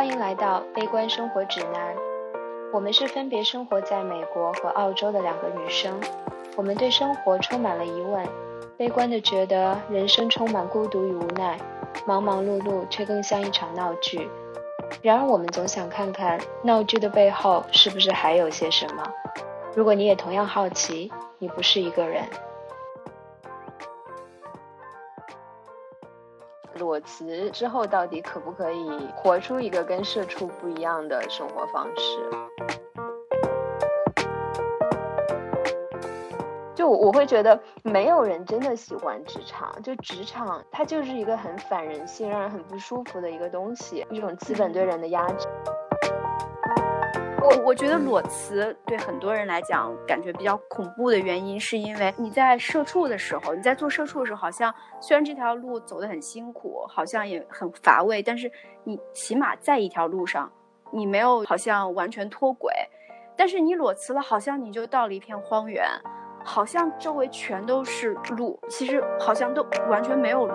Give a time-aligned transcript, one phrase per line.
[0.00, 1.94] 欢迎来到悲观生活指南。
[2.72, 6.00] 我们是分别生活在美国和澳洲的两个女生，
[6.56, 8.26] 我们对生活充满了疑问，
[8.78, 11.60] 悲观的觉得人生充满孤独与无奈，
[12.06, 14.26] 忙忙碌碌却更像一场闹剧。
[15.02, 19.06] 然而，我们总想看看闹剧的背后是不是还有些什么。
[19.74, 22.24] 如果你也同样好奇，你不是一个人。
[27.00, 32.18] 辞之后，到底可不可以活出一个跟社畜不一样的生活方式？
[36.74, 39.70] 就我会觉得，没有人真的喜欢职场。
[39.82, 45.46] 就职场，它就是一个很反人性、让人很不舒服的一个东西，一种资本对人的压制。
[47.42, 58.50] 我我觉得裸辞对很多人来讲感觉比较恐怖的原因，是因为你在社畜的时候，你在做社畜的时候，好像虽然这条路走得很辛苦，好像也很乏味，但是
[58.84, 60.50] 你起码在一条路上，
[60.92, 62.72] 你没有好像完全脱轨。
[63.36, 65.82] 但是你裸辞了，好像你就到了一片荒原，
[66.44, 70.54] 好像周围全都是路，其实好像都完全没有路。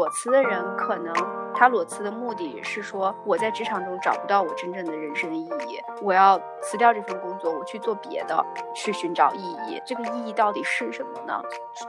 [0.00, 1.12] 裸辞的人可能。
[1.52, 8.42] 他裸辞的目的是说，我在职场中找不到我真正的人生意义，我要辞掉这份工作，我去做别的，
[8.74, 9.82] 去寻找意义。
[9.84, 11.38] 这个意义到底是什么呢？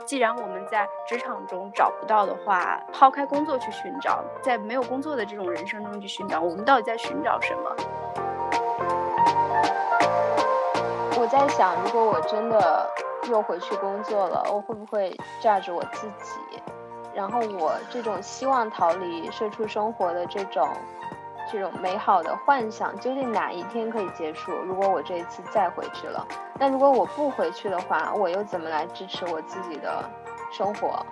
[0.06, 7.76] 既然我们在职场中找不到的话，抛开工作去寻找，在没有工作的这种人生中去寻找，我们到底在寻找什么？
[11.18, 12.90] 我在想，如果我真的
[13.30, 16.62] 又回去工作了，我会不会炸着我自己？
[17.14, 20.68] 然后我这种希望逃离社畜生活的这种
[21.52, 24.54] 这种美好的幻想，究竟哪一天可以结束？
[24.66, 26.26] 如果我这一次再回去了，
[26.58, 30.10] 那如果我不回去的话，我又怎么来支持我自己的
[30.52, 31.06] 生活？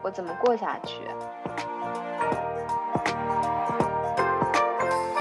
[0.00, 1.02] 我怎么过下去？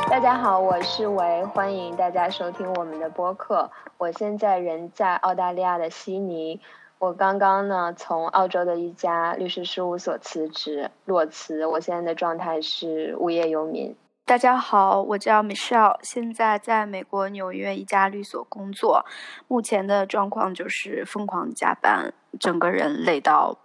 [0.10, 3.70] 大家好，我是维，欢迎大家收听我们的播客。
[3.98, 6.62] 我现在人在澳大利亚的悉尼。
[7.02, 13.96] 我刚刚呢从澳洲的一家律师事务所辞职裸辞，我现在的状态是无业游民。
[14.24, 19.04] 大家好，我叫 Michelle，现在在美国纽约一家律所工作，
[19.48, 23.58] 目前的状况就是疯狂加班，整个人累到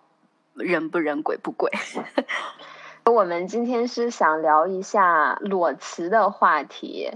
[0.55, 1.71] 人不人鬼不鬼。
[3.05, 7.11] 我们今天是想聊一下裸辞的话题。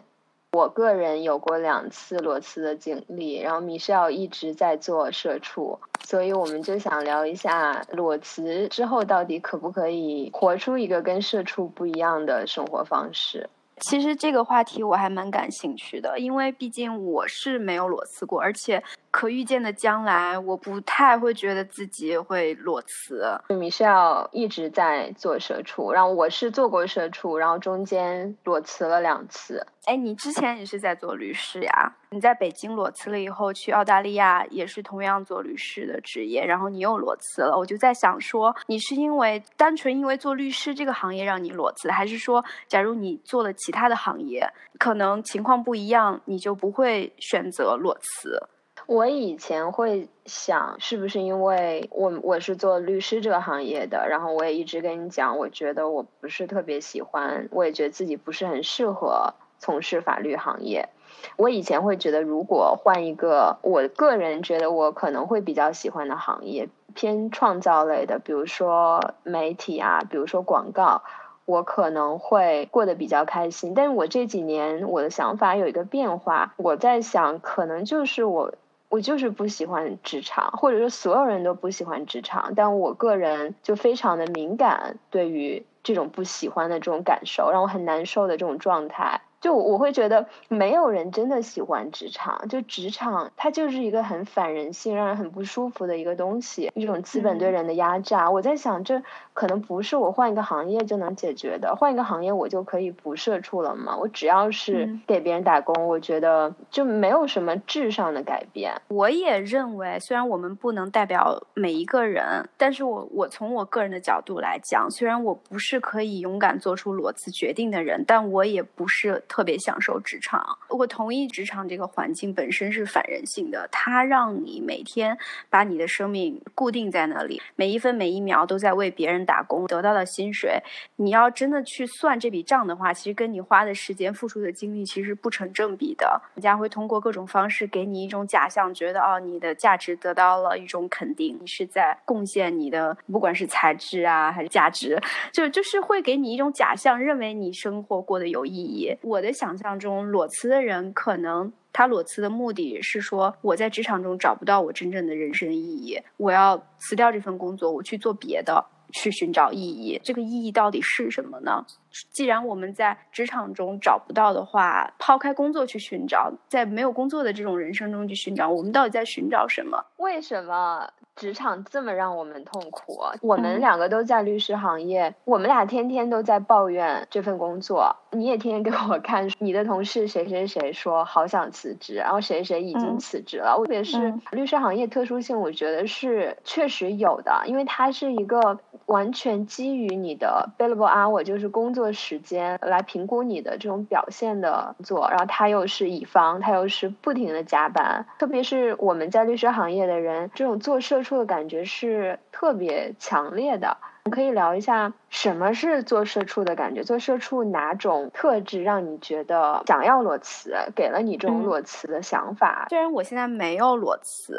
[0.53, 5.79] 我个人有过两次裸辞的经历，然后 Michelle 一直在做社畜，
[6.11, 13.49] 所以我们就想聊一下裸辞之后到底可不可以活出一个跟社畜不一样的生活方式。
[13.81, 18.83] 其实这个话题我还蛮感兴趣的，因为毕竟我是没有裸辞过，而且。
[19.13, 23.25] 可预见的将来，我不太会觉得自己会裸辞。
[23.49, 29.67] 米是要一直在做社畜，然后我是做过社畜，然后中间裸辞了两次。
[29.87, 31.93] 哎，你之前也是在做律师呀？
[32.11, 37.59] 你在北京裸辞了以后，去澳大利亚也是同样做律师的职业，然后你又裸辞了。
[37.59, 48.49] 我就在想说，你是因为单纯因为做律师这个行业让你裸辞，还是说，假如你做了其其他的行业，可能情况不一样，你就不会选择裸辞？
[48.87, 60.89] 我以前会想，是不是因为我我是做律师这个行业的，然后我也一直跟你讲，我觉得我不是特别喜欢，我也觉得自己不是很适合从事法律行业。
[61.37, 71.05] 我以前会觉得，如果换一个，我个人觉得我可能会比较喜欢的行业，偏创造类的，比如说媒体啊，比如说广告，
[71.51, 73.75] 我可能会过得比较开心。
[73.75, 78.55] 但是我这几年我的想法有一个变化，我在想，可能就是我。
[78.91, 89.21] 我就是不喜欢职场，或者说所有人都不喜欢职场，但我个人就非常的敏感，对于这种不喜欢的这种感受，让我很难受的这种状态。
[89.41, 98.31] 就我会觉得没有人真的喜欢职场，就职场它就是一个很反人性、让人很不舒服的一个东西，一种资本对人的压榨。
[98.31, 99.03] 我在想，这
[99.33, 101.75] 可能不是我换一个行业就能解决的。
[101.75, 103.97] 换一个行业，我就可以不社畜了吗？
[103.97, 108.75] 我只要是给别人打工，我觉得就没有什么质上的改变。
[108.89, 119.25] 我也认为，虽然我们不能代表每一个人，但是我我从我个人的角度来讲，虽然我不是可以勇敢做出裸辞决定的人，但我也不是。
[119.31, 120.59] 特别享受职场。
[120.69, 125.17] 我同意，职场这个环境本身是反人性的，它让你每天
[125.49, 130.61] 把你的生命固定在那里，每一分每一秒都在为别人打工，得到的薪水，
[130.97, 136.21] 你要真的去算这笔账的话，其实跟你花的时间、付出的精力其实不成正比的。
[136.35, 145.01] 人家会通过各种方式给你一种假象，觉得哦，你的价值得到了一种肯定，你是在贡献你的，不管是才智啊还是价值，
[145.33, 148.93] 就就是会给你一种假象，认为你生活过得有意义。
[149.03, 158.65] 我我的想象中，裸辞的人可能他裸辞的目的是说，我在职场中找不到我真正的人生意义，我要辞掉这份工作，我去做别的。
[158.93, 161.65] 去寻找意义，这个意义到底是什么呢？
[162.11, 169.85] 既然我们在职场中找不到的话，抛开工作去寻找，在没有工作的这种人生中去寻找，我们到底在寻找什么？
[169.99, 172.99] 为什么职场这么让我们痛苦？
[173.21, 177.97] 我们两个都在律师行业，我们俩天天都在抱怨这份工作。
[178.13, 183.57] 你也天天给我看你的同事谁谁谁说好想辞职，然后谁谁已经辞职了。
[183.57, 198.07] 特别是律师行业特殊性，我觉得是确实有的，因为它是一个完全基于你的 billable hour，就是工作时间来评估你的这种表现的做，然后他又是乙方，他又是不停的加班。
[198.19, 203.77] 特别是我们在律师行业的人，这种做社畜的感觉是特别强烈的。
[204.11, 206.83] 可以聊一下什么是做社畜的感觉？
[206.83, 210.55] 做社畜哪种特质让你觉得想要裸辞？
[210.75, 212.67] 给了你这种裸辞的想法？
[212.71, 214.39] 虽然我现在没有裸辞，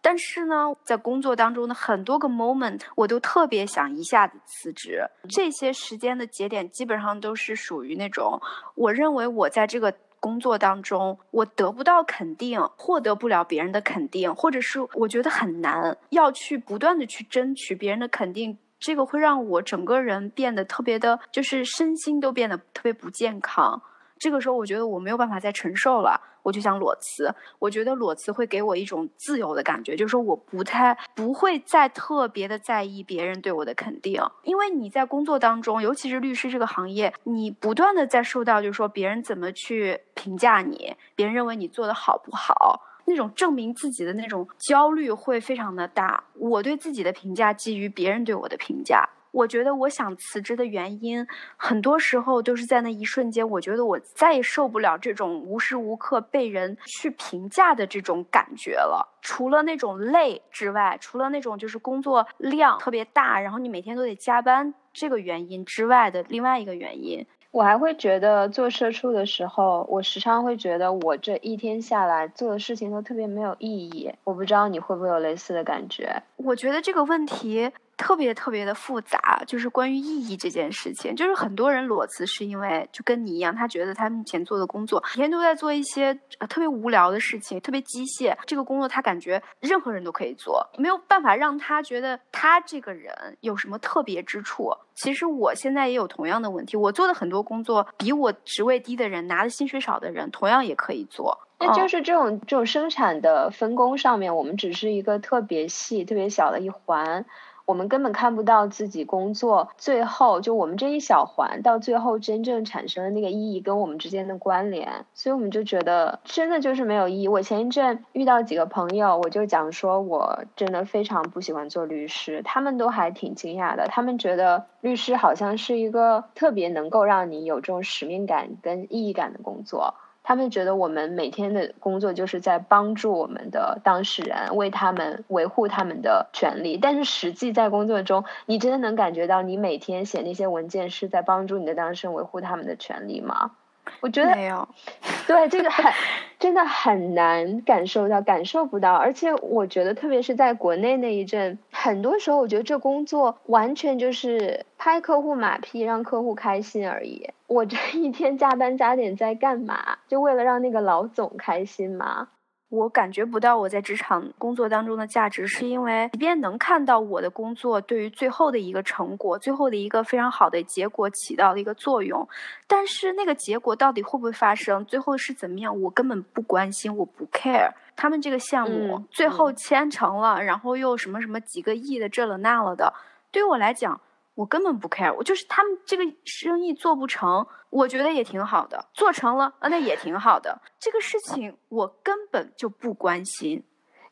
[0.00, 5.04] 但是呢，在工作当中的很多个 moment，我都特别想一下子辞职。
[5.28, 8.40] 这些时间的节点基本上都是属于那种，
[8.74, 18.56] 我认为我在这个工作当中，我得不到肯定，获得不了别人的肯定，或者是我觉得很难，要去不断的去争取别人的肯定。
[18.78, 23.82] 这个会让我整个人变得特别的，就是身心都变得特别不健康。
[24.18, 27.34] 这个时候，我觉得我没有办法再承受了，我就想裸辞。
[27.58, 42.82] 我觉得裸辞会给我一种自由的感觉，就是说我不太不会再特别的在意别人对我的肯定，因为你在工作当中，尤其是律师这个行业，你不断的在受到，就是说别人怎么去评价你，别人认为你做的好不好。
[43.04, 46.22] 那种证明自己的那种焦虑会非常的大。
[46.34, 49.08] 我对自己的评价基于别人对我的评价。
[49.32, 51.26] 我觉得我想辞职的原因，
[51.56, 59.08] 很多时候都是在那一瞬间，我觉得我再也受不了这种无时无刻被人去评价的这种感觉了。
[59.22, 67.26] 除了那种累之外，除了那种就是工作量特别大，然后你每天都得加班这个原因之外的另外一个原因。
[67.52, 74.10] 我还会觉得做社畜的时候，我时常会觉得我这一天下来做的事情都特别没有意义。
[74.24, 76.22] 我不知道你会不会有类似的感觉？
[76.36, 77.70] 我觉得这个问题。
[77.96, 81.14] 特别特别的复杂，就是关于意义这件事情。
[81.14, 86.14] 就是很多人裸辞是因为就跟你一样，他觉得他目前做的工作每天都在做一些
[86.48, 88.36] 特别无聊的事情，特别机械。
[88.46, 94.72] 这个工作他感觉任何人都可以做，没有办法让他觉得他这个人有什么特别之处。
[94.94, 101.38] 其实我现在也有同样的问题，我做的很多工作比我职位低的人拿的薪水少的人同样也可以做。
[101.58, 107.24] 那就是这种这种生产的分工上面，我们只是一个特别细、特别小的一环。
[107.64, 117.28] 我们根本看不到自己工作最后就我们这一小环到最后真正产生的那个意义跟我们之间的关联，所以我们就觉得真的就是没有意义。
[117.28, 129.94] 我前一阵遇到几个朋友，我就讲说我真的非常不喜欢做律师，他们都还挺惊讶的，他们觉得律师好像是一个特别能够让你有这种使命感跟意义感的工作。
[130.24, 136.76] 他们觉得我们每天的工作就是在帮助我们的当事人，为他们维护他们的权利。
[136.76, 143.52] 但是实际在工作中，你真的能感觉到你每天写那些文件是在帮助你的当事人维护他们的权利吗？
[144.00, 144.68] 我觉得没有，
[145.26, 145.92] 对这个很
[146.38, 148.94] 真的很难感受到，感受不到。
[148.94, 157.30] 而且我觉得，特别是在国内那一阵，很多时候我觉得这工作完全就是拍客户马屁，让客户开心而已。
[157.46, 159.98] 我这一天加班加点在干嘛？
[160.08, 162.28] 就为了让那个老总开心吗？
[162.72, 172.26] 我感觉不到我在职场工作当中的价值，是因为即便能看到我的工作对于最后的一个成果、最后的一个非常好的结果起到的一个作用，
[172.66, 177.70] 但是那个结果到底会不会发生，最后是怎么样，我根本不关心，我不 care。
[177.94, 182.94] 他们这个项目最后签成了，然后又什么什么几个亿的这了那了的，
[183.30, 184.00] 对于我来讲。
[184.34, 190.60] 我根本不 care，我就是他们这个生意做不成，我觉得也挺好的；做成了，啊，那也挺好的。
[190.78, 193.62] 这个事情我根本就不关心。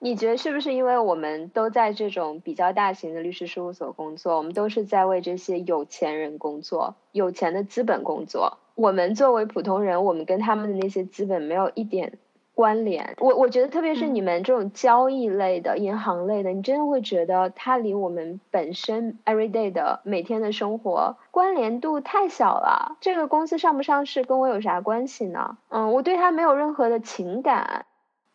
[0.03, 8.59] 你觉得是不是因为我们都在这种比较大型的律师事务所工作，我们都是在为这些有钱人工作、有钱的资本工作？
[8.75, 12.19] 我们作为普通人，我们跟他们的那些资本没有一点
[12.61, 13.17] 关联。
[13.21, 22.99] 我我觉得，特别是你们这种交易类的、银行类的，你真的会觉得它离我们本身 everyday 的每天的生活关联度太小了。
[23.01, 25.57] 这个公司上不上市跟我有啥关系呢？
[25.71, 27.87] 嗯，我对它没有任何的情感。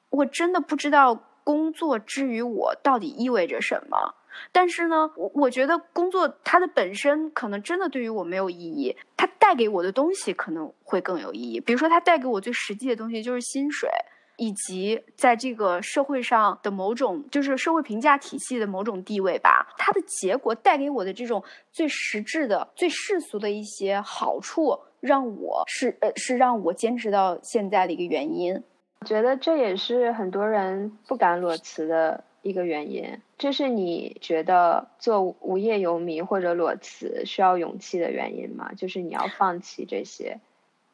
[0.09, 4.15] 我真的不知道工作之于我到底意味着什么。
[4.51, 11.61] 但是呢，我我觉得工作它的本身可能真的对于我没有意义，它带给我的东西可能会更有意义。
[11.61, 13.89] 比如说，它带给我最实际的东西就是薪水，
[14.37, 19.73] 以及在这个社会上的某种就是社会评价体系的某种地位吧。
[19.77, 28.63] 它的结果带给我的这种最实质的、最世俗的一些好处，让我是呃是让我坚持到现在的一个原因。
[29.01, 32.23] 我觉得这也是很多人不敢裸辞的。
[32.45, 38.71] 一个原因，这是你觉得做无业游民或者裸辞需要勇气的原因吗？
[38.77, 40.39] 就是你要放弃这些。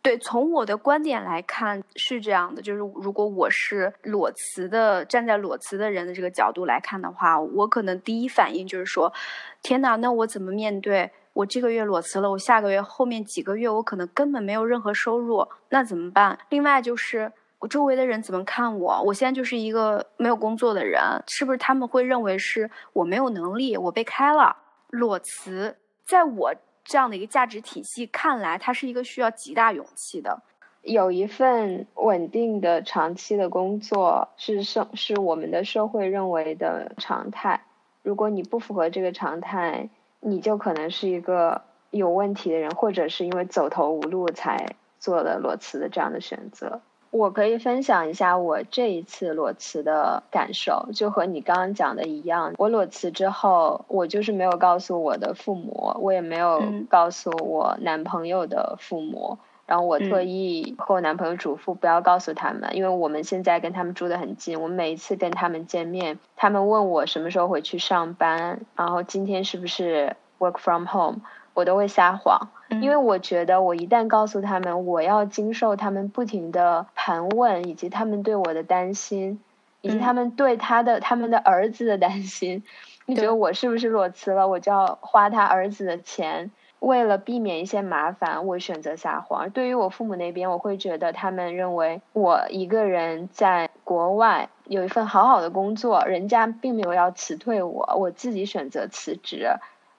[0.01, 9.13] 对，从我的观点来看是这样的，就是如果我是裸辞的，站在裸辞的人的这个角度来看的话，我可能第一反应就是说，
[9.61, 11.11] 天哪，那我怎么面对？
[11.33, 16.39] 我这个月裸辞了，我下个月后面几个月我可能根本没有任何收入，那怎么办？
[16.49, 17.31] 另外就是。
[17.61, 19.03] 我周围的人怎么看我？
[19.03, 24.57] 我现在就是一个没有工作的人，是不是他们会认为是我没有能力，我被开了？
[24.89, 26.55] 裸辞，在我
[26.91, 30.41] 这样的一个价值体系看来，它是一个需要极大勇气的。
[30.81, 37.61] 有一份稳定的长期的工作是社是我们的社会认为的常态。
[38.03, 39.87] 如果你不符合这个常态，
[40.19, 46.81] 你就可能是一个有问题的人，或者是因为走投无路才做了裸辞的这样的选择。
[47.11, 52.53] 我可以分享一下我这一次裸辞的感受，就和你刚刚讲的一样。
[52.57, 59.37] 我裸辞之后，我就是没有告诉我的父母，我也没有告诉我男朋友的父母。
[59.67, 71.21] 然后我特意和我男朋友嘱咐不要告诉他们，因为我们现在跟他们住的很近，我每一次跟他们见面，他们问我什么时候回去上班，然后今天是不是 work from home。
[71.53, 72.47] 我都会撒谎，
[72.79, 79.41] 因为我觉得我一旦告诉他们，我要经受他们不停的盘问，以及他们对我的担心，
[79.81, 82.63] 以及他们对他的他们的儿子的担心。
[83.05, 84.47] 你觉得我是不是裸辞了？
[84.47, 89.49] 我就要花他儿子的钱，为了避免一些麻烦，我选择撒谎。
[89.49, 99.49] 对于我父母那边，我会觉得他们认为我一个人在国外有一份好好的工作，人家并没有要辞退我，我自己选择辞职。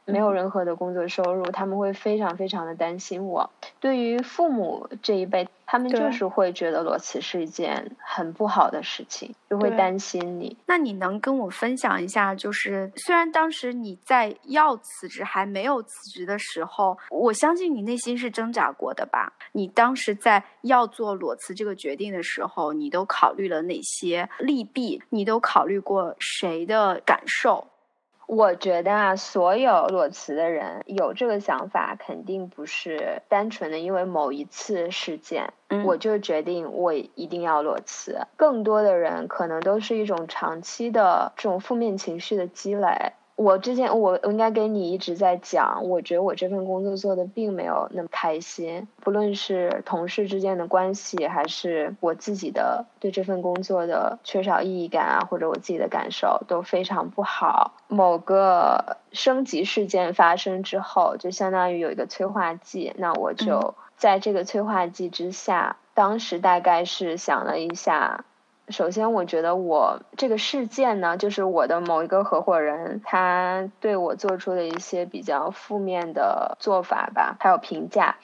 [0.04, 3.50] 没有任何的工作收入，他们会非常非常的担心我。
[3.80, 10.56] 对于父母这一辈，他们就是会觉得裸辞是一件很不好的事情，就会担心你。
[10.66, 19.32] 那你能跟我分享一下，就是虽然当时你在要辞职还没有辞职的时候，我相信你内心是挣扎过的吧？
[19.52, 25.02] 你当时在要做裸辞这个决定的时候，你都考虑了哪些利弊？
[25.10, 27.66] 你都考虑过谁的感受？
[28.26, 35.52] 我觉得啊，所有裸辞的人有这个想法，肯定不是单纯的因为某一次事件，
[35.84, 38.26] 我就决定我一定要裸辞。
[38.36, 43.12] 更多的人可能都是一种长期的这种负面情绪的积累。
[43.34, 57.72] 我之前我我应该跟你一直在讲，我觉得我这份工作做的并没有那么开心，不论是同事之间的关系，还是我自己的对这份工作的缺少意义感啊，或者我自己的感受都非常不好。
[57.88, 68.24] 某个升级事件发生之后，就相当于有一个催化剂，那我就在这个催化剂之下，当时大概是想了一下。
[68.68, 78.16] 首先，我觉得我这个事件呢，就是我的某一个合伙人，他对我做出的一些比较负面的做法吧，还有评价。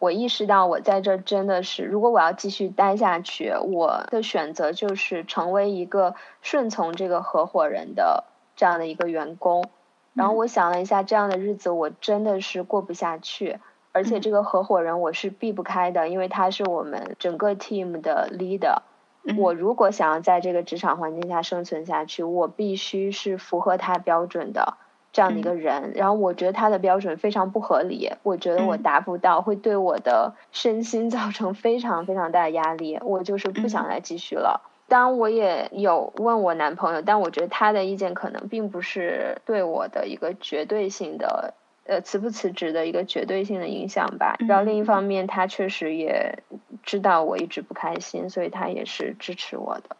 [0.00, 8.24] 我意识到，我在这真的是，如果我要继续待下去，我的选择就是成为一个顺从这个合伙人的
[8.56, 9.70] 这样的一个员工。
[10.12, 13.58] 然后我想了一下，这样的日子我真的是过不下去，
[13.92, 18.82] 而且这个合伙人我是避不开的，因为他是我们整个 team 的 leader。
[19.38, 24.74] 我如果想要在这个职场环境下生存下去，我必须是符合他标准的
[25.12, 25.92] 这样的一个人。
[25.94, 32.98] 然后我觉得他的标准非常不合理，我觉得我达不到，会对我的身心 造成非常非常大的压力。
[33.02, 34.60] 我就是不想再继续了。
[34.86, 41.54] 当然，我也有问我男朋友，但我觉得他的意见可能并不是对我的一个绝对性的。
[41.86, 44.36] 呃，辞不辞职的一个绝对性的影响吧。
[44.48, 46.42] 然后另一方面，他确实也
[46.82, 49.96] 知道我一直不开心，所以他也是支持我的。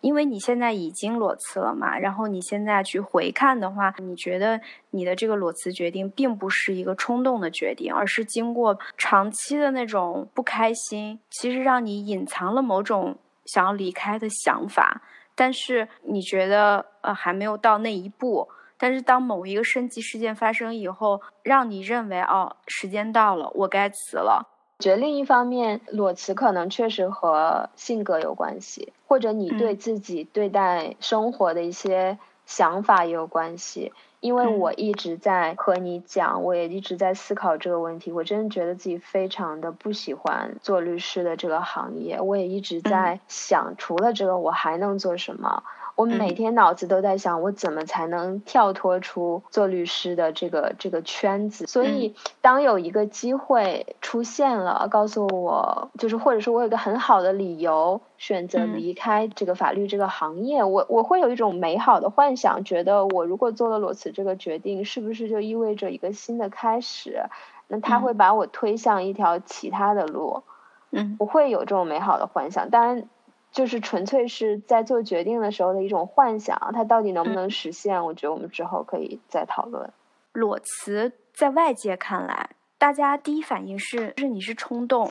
[0.00, 4.58] 因为你现在已经裸辞了嘛，然后你现在去回看的话，你觉得
[4.92, 15.02] 你的这个裸辞决定并不是一个冲动的决定，而是经过长期的那种不开心，其实让你隐藏了某种想要离开的想法，
[15.34, 18.48] 但是你觉得呃还没有到那一步，
[18.80, 24.48] 但是当某一个升级事件发生以后，让你认为哦时间到了，我该辞了。
[24.78, 33.92] 觉得另一方面，裸辞可能确实和性格有关系，或者你对自己对待生活的一些想法也有关系。
[34.20, 38.12] 因为我一直在和你讲，我也一直在思考这个问题。
[38.12, 42.20] 我真的觉得自己非常的不喜欢做律师的这个行业。
[42.20, 45.62] 我也一直在想，除了这个，我还能做什么？
[46.00, 51.66] 我每天脑子都在想，我怎么才能跳脱出做律师的这个这个圈子？
[51.66, 67.24] 所以，当有一个机会出现了，告诉我，就是或者说我有一个很好的理由选择离开这个法律这个行业，我我会有一种美好的幻想，觉得我如果做了裸辞这个决定，是不是就意味着一个新的开始？
[67.68, 70.44] 那他会把我推向一条其他的路？
[70.92, 72.70] 嗯，我会有这种美好的幻想。
[72.70, 73.06] 当然。
[73.52, 78.04] 就是纯粹是在做决定的时候的一种幻想，它到底能不能实现？
[78.04, 79.92] 我觉得我们之后可以再讨论。
[80.32, 85.10] 裸辞在外界看来，大家第一反应是，是你是冲动。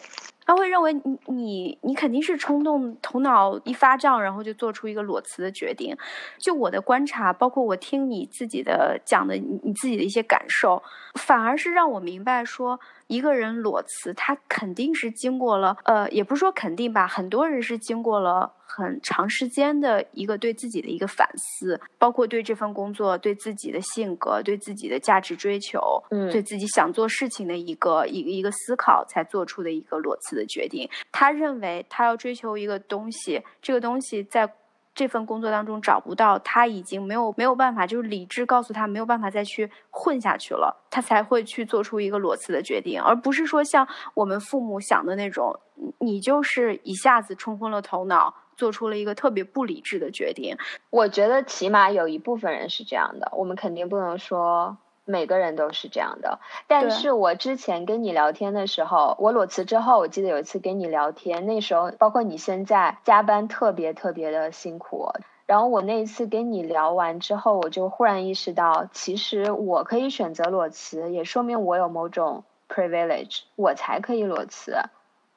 [0.49, 5.95] 他会认为你你你肯定是冲动，头脑一发胀，然后就做出一个裸辞的决定。
[6.39, 10.81] 就我的观察，包括我听你自己的讲的你自己的一些感受，
[11.19, 18.53] 反而是让我明白说，一个人裸辞，他肯定是经过了，呃，也不是说肯定吧，很多人是经过了。
[18.71, 30.89] 很长时间的一个对自己的一个反思，包括对这份工作、对自己的性格、对自己的价值追求，嗯，对自己想做事情的一个一个一个思考，才做出的一个裸辞的决定。
[31.11, 34.51] 他认为他要追求一个东西，这个东西在
[34.95, 45.59] 这份工作当中找不到，他已经没有没有办法，就是理智告诉他没有办法再去混下去了，他才会去做出一个裸辞的决定，而不是说像我们父母想的那种，
[45.99, 48.33] 你就是一下子冲昏了头脑。
[48.59, 50.57] 做出了一个特别不理智的决定。
[50.89, 54.77] 我觉得起码有一部分人是这样的，我们肯定不能说
[55.09, 56.39] 每个人都是这样的。
[56.67, 65.09] 但是我之前跟你聊天的时候，我裸辞之后，我记得有一次跟你聊天，那时候包括你现在加班特别特别的辛苦。
[65.45, 74.77] 然后我那一次跟你聊完之后，我就忽然意识到，其实我可以选择裸辞，也说明我有某种 privilege，我才可以裸辞。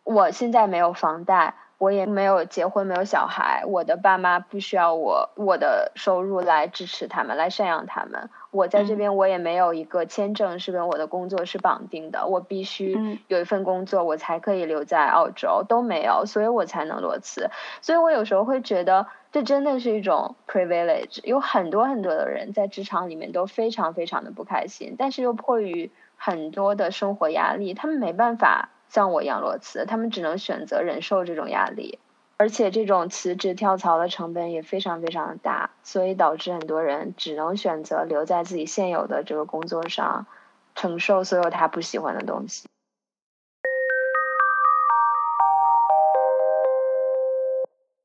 [0.04, 1.54] 我现在没有房贷。
[1.78, 8.30] 我也没有结婚，没有小孩，我的爸妈不需要我我的收入来支持他们，来赡养他们。
[8.52, 17.48] 我在这边，我也没有一个签证是跟我的工作是绑定的，我必须有一份工作，我才可以留在澳洲，都没有，所以我才能裸辞。
[17.80, 21.20] 所以我有时候会觉得，这真的是一种 privilege。
[21.24, 28.68] 有很多很多的人在职场里面都非常非常的不开心，但是又迫于很多的生活压力，他们没办法。
[28.88, 31.98] 像我一样裸辞，他们只能选择忍受这种压力，
[32.42, 40.26] 而且这种辞职跳槽的成本也非常非常的大，所以导致很多人只能选择留在自己现有的这个工作上，
[40.74, 42.66] 承受所有他不喜欢的东西。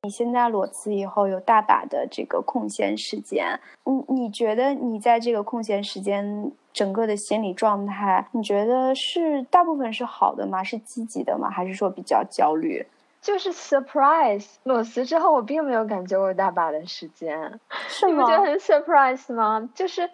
[0.03, 10.63] 你现在裸辞以后有大把的这个空闲时间，你你觉得你在这个空闲时间整个的心理状态，你觉得是大部分是好的吗？
[10.63, 11.49] 是积极的吗？
[11.49, 12.85] 还是说比较焦虑？
[13.21, 18.05] 就是 surprise，裸辞之后我并没有感觉我有大把的时间，是？
[18.05, 19.69] 你不觉得很 surprise 吗？
[19.75, 20.09] 就是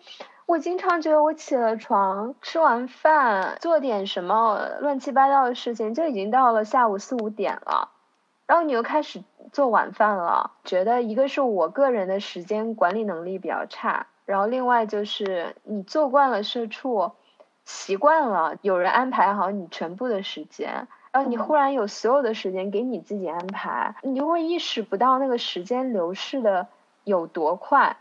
[0.46, 7.90] 我经常觉得我起了床，吃完饭，做点什么乱七八糟的事情，就已经到了下午四五点了。
[8.46, 17.14] 然后你又开始做晚饭了，觉得一个是我个人的时间管理能力比较差，然后另外就是你做惯了社畜，
[17.64, 26.68] 习惯了有人安排好你全部的时间，然后你忽然有所有的时间给你自己安排，你就会意识不到那个时间流逝的
[27.04, 27.96] 有多快。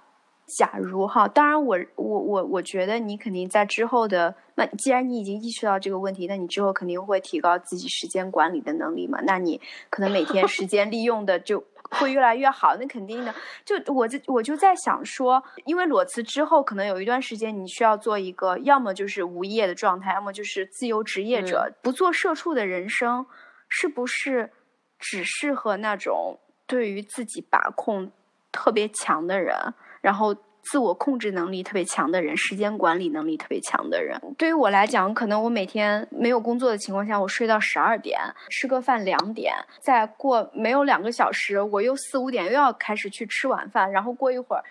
[0.47, 9.21] 假如哈，当然我我我我觉得你肯定在之后的那，既然你已经意识到这个问题，那你之后肯定会提高自己时间管理的能力嘛。
[9.23, 13.35] 那你可能每天时间利用的就会越来越好，那肯定的。
[13.65, 23.25] 就我就我就在想说，因为裸辞之后，可能有一段时间你需要做一个，要么就是无业的状态，要么就是自由职业者，不做社畜的人生，
[23.69, 24.51] 是不是
[24.99, 28.11] 只适合那种对于自己把控
[28.51, 29.57] 特别强的人？
[30.03, 34.21] 然后自我控制能力特别强的人，时间管理能力特别强的人。
[34.37, 44.63] 对于我来讲，可能我每天没有工作的情况下，我睡到十二点，吃个饭两点，再过没有两个小时，我又四五点又要开始去吃晚饭，然后过一会儿。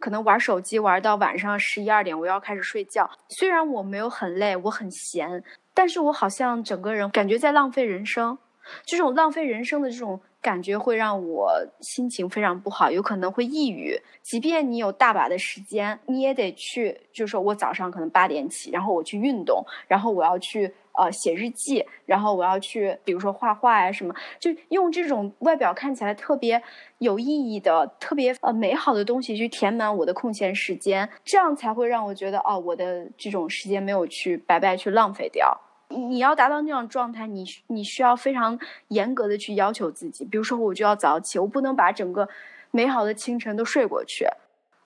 [0.00, 3.08] 可能玩手机玩到晚上十一二点，我要开始睡觉。
[3.28, 5.42] 虽然我没有很累，我很闲，
[5.72, 8.36] 但是我好像整个人感觉在浪费人生。
[8.84, 13.98] 这种浪费人生的这种感觉会让我心情非常不好，有可能会抑郁。
[14.20, 20.74] 即便你有大把的时间，你也得去，就是说我早上可能八点起，然后我去运动，然后我要去。
[20.96, 26.62] 呃，写日记，然后我要去，比如说画画呀什么，就用这种外表看起来特别
[26.98, 35.60] 有意义的、特别呃美好的东西去填满我的空闲时间，这样才会让我觉得哦，我的这种时间没有去白白去浪费掉。
[35.88, 42.28] 你要达到那种状态，你你需要非常严格的去要求自己，比如说我就要早起，我不能把整个
[42.70, 44.26] 美好的清晨都睡过去。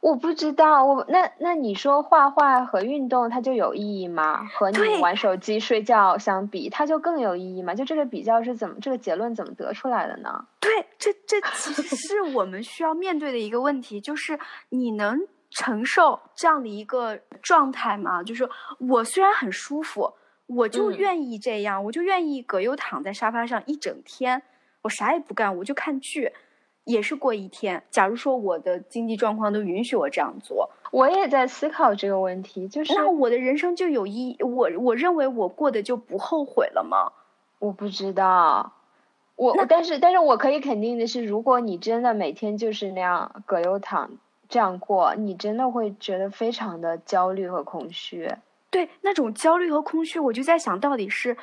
[0.00, 4.44] 我不知道，我那那你说画画和运动它就有意义吗？
[4.54, 7.74] 和你玩手机睡觉相比，它就更有意义吗？
[7.74, 10.46] 就这个比较是怎么，这个结论怎么得出来的呢？
[10.60, 15.18] 对，这这其实是我们需要面对的一个问题，就是你能
[15.50, 18.22] 承受这样的一个状态吗？
[18.22, 20.14] 就是我虽然很舒服，
[20.48, 24.42] 我就愿意这样，我就愿意葛优躺在沙发上一整天，
[24.82, 26.32] 我啥也不干，我就看剧。
[26.84, 27.82] 也是过一天。
[27.90, 32.66] 假如说我的经济状况都允许我这样做，我也在思考这个问题。
[32.66, 34.42] 就是那我的人生就有意义？
[34.42, 37.12] 我我认为我过得就不后悔了吗？
[37.58, 38.72] 我不知道。
[39.36, 44.12] 我但是但是我可以肯定的是，如果你真的每天就是那样葛优躺
[44.48, 48.32] 这样过，你真的会觉得非常的焦虑和空虚。
[48.70, 51.36] 对，那种焦虑和空虚，我就在想到底是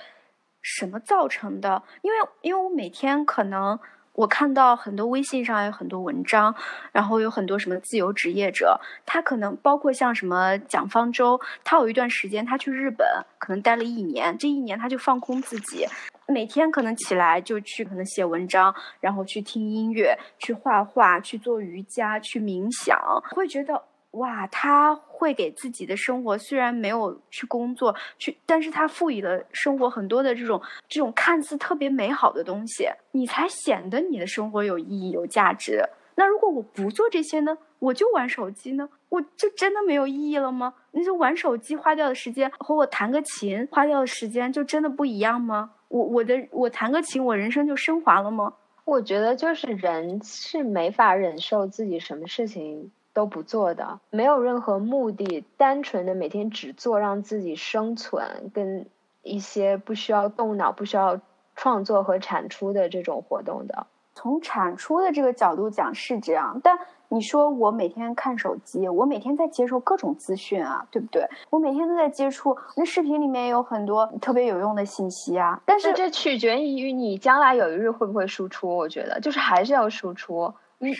[0.62, 1.84] 什么造成的？
[2.02, 3.80] 因为因为我每天可能。
[4.16, 6.56] 我看到很多微信上有很多文章，
[6.94, 13.06] 然后有很多什么自由职业者，他可能包括像什么蒋方舟，他有一段时间他去日本，
[13.38, 15.86] 可能待了一年，这一年他就放空自己，
[16.30, 22.98] 每天可能起来就去可能写文章，然后去听音乐，去画画，去做瑜伽，去冥想，
[23.32, 23.84] 会觉得。
[24.16, 35.84] 哇，他会给自己的生活虽然没有去工作去，但是他赋予了生活很多的这种这种看似特别美好的东西，你才显得你的生活有意义、有价值。
[36.16, 37.58] 那如果我不做这些呢？
[37.80, 38.90] 我就玩手机呢？
[39.10, 40.74] 我就真的没有意义了吗？
[40.92, 45.72] 那就玩手机花掉的时间和我弹个琴花掉的时间就真的不一样吗？
[45.90, 48.54] 我我的我弹个琴，我人生就升华了吗？
[48.86, 52.92] 我觉得就是人是没法忍受自己什么事情。
[53.16, 58.86] 都不做的，没有任何目的，单纯的每天只做让自己生存跟
[59.24, 61.22] 一些不需要动脑、不需要
[61.56, 63.88] 创作和产出的这种活动的。
[64.14, 71.26] 从产出的这个角度讲是这样，但你说我每天看手机，我每天在接受各种资讯啊，对不对？
[71.50, 75.62] 我每天都在接触，那视频里面有很多特别有用的信息啊。
[75.66, 80.54] 但是这取决于你将来有一日会不会输出，我觉得就是还是要输出。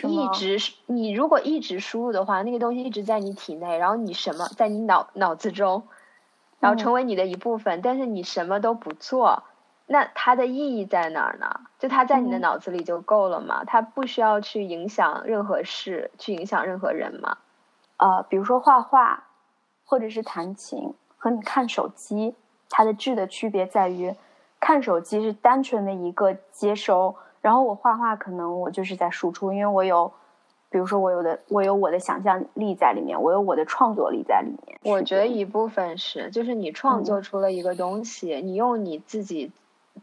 [0.04, 5.84] 你一直你如果一直输入的话，那个东西一直在你体内，然后你什么在你脑脑子中，
[6.60, 7.80] 然后成为你的一部分。
[7.82, 9.44] 但是你什么都不做，
[9.86, 11.60] 那它的意义在哪儿呢？
[11.78, 13.64] 就它在你的脑子里就够了嘛？
[13.64, 17.38] 它不需要去影响任何事，去影响任何人嘛？
[17.98, 19.24] 呃，比如说画画，
[19.84, 22.34] 或者是弹琴，和你看手机，
[22.68, 24.14] 它的质的区别在于，
[24.60, 27.16] 看手机是单纯的一个接收。
[27.46, 30.12] 然后我画画，可能我就是在输出，因为我有，
[30.68, 34.76] 比如说我有的，我有我的想象力在里面，我有我的创作力在里面。
[34.82, 39.52] 我觉得一部分是，就是你创作出了一个东西，你用你自己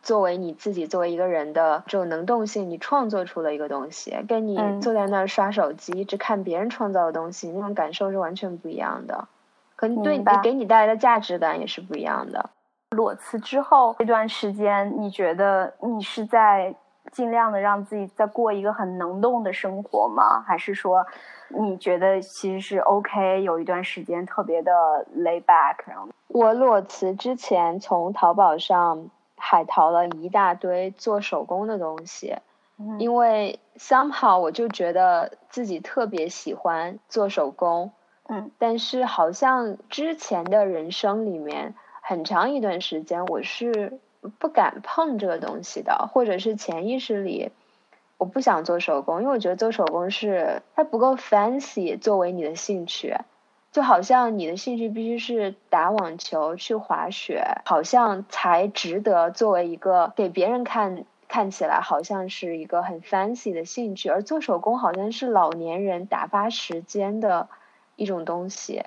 [0.02, 9.28] 作为你自己作为一个人的这种能动性，你创作出了一个东西，跟你坐在那儿刷手机一直看别人创造的东西，那种感受是完全不一样的，
[9.76, 12.52] 可能对你给你带来的价值感也是不一样的。
[12.92, 16.74] 裸辞之后这段时间，你觉得你是在？
[17.12, 20.42] 尽量的让自己再过一个很能动的生活吗？
[20.42, 21.06] 还是说，
[21.50, 23.44] 你觉得其实是 OK？
[23.44, 24.72] 有一段时间特别的
[25.16, 25.76] lay back。
[26.28, 32.38] 我裸辞之前，从淘宝上海淘了一大堆做手工的东西，
[32.98, 37.92] 因为 somehow 我就觉得自己特别喜欢做手工。
[38.30, 44.00] 嗯，但是好像之前的人生里面，很长一段时间我是。
[44.40, 47.52] 不敢碰这个东西的，或者是潜意识里，
[48.18, 53.16] 我不想做手工，因为我觉得做手工是它不够 fancy，作为你的兴趣，
[53.72, 67.48] 就好像你的兴趣必须是打网球、去滑雪，好像才值得作为一个给别人看看起来好像是一个很 fancy 的兴趣，而做手工好像是老年人打发时间的。
[67.96, 68.84] 一一种东西。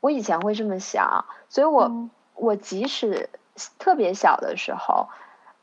[0.00, 3.30] 我以前会这么想，所以我我即使
[3.78, 5.08] 特别小的时候。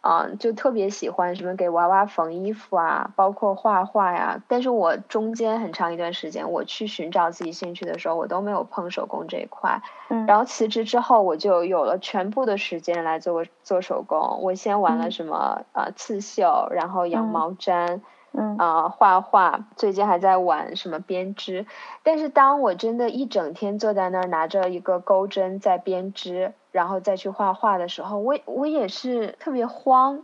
[0.07, 4.39] 嗯，就特别喜欢什么给娃娃缝衣服啊，包括画画呀。
[4.47, 9.81] 但是我中间很长一段时间，我去寻找自己兴趣的时候，我都没有碰手工这一块。
[10.09, 14.41] 嗯，然后辞职之后，我就有了全部的时间来做做手工。
[14.43, 18.01] 我先玩了什么呃刺绣，然后羊毛毡。
[18.37, 21.65] 嗯啊，画画，最近还在玩什么编织，
[22.03, 30.23] 但是当我真的一整天坐在那儿拿着一个钩针在编织，然后再去画画的时候，我我也是特别慌，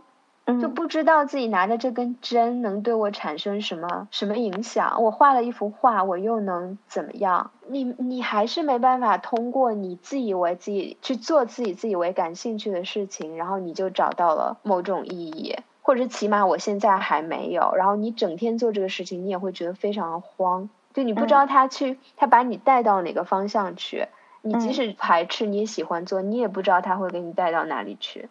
[0.60, 5.02] 就不知道自己拿着这根针能对我产生什么什么影响。
[5.02, 7.50] 我画了一幅画，我又能怎么样？
[7.68, 15.56] 你你还是没办法通过你自以为自己去做自己自以为感兴趣的事情，然后你就找到了某种意义。
[15.80, 24.06] 或者起码我现在还没有，然后你整天做这个事情，你也会觉得非常的慌，就你不知道他去他把你带到哪个方向去，
[24.42, 28.28] 你即使排斥你也喜欢做，你也不知道他会给你带到哪里去。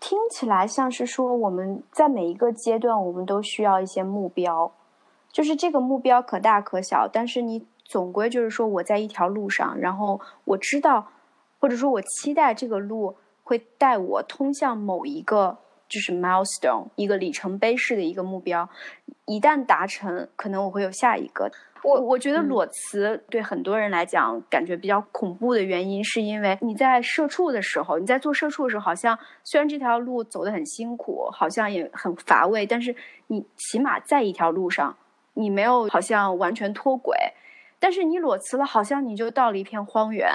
[0.00, 4.72] 听起来像是说我们在每一个阶段，我们都需要一些目标，
[5.30, 11.08] 就是这个目标可大可小，但是你总归就是说我在一条路上，然后我知道，
[11.58, 15.58] 或者说我期待这个路会带我通向某一个。
[15.90, 18.68] 就是 milestone 一个里程碑式的一个目标，
[19.24, 21.50] 一旦达成，可能我会有下一个。
[21.82, 32.94] 我我觉得裸辞对很多人来讲感觉比较恐怖的原因，是因为你在社畜的时候，你在做社畜的时候，好像虽然这条路走得很辛苦，好像也很乏味，但是
[33.28, 34.96] 你起码在一条路上，
[35.34, 37.16] 你没有好像完全脱轨。
[37.78, 40.30] 但是你裸辞了，好像你就到了一片荒原，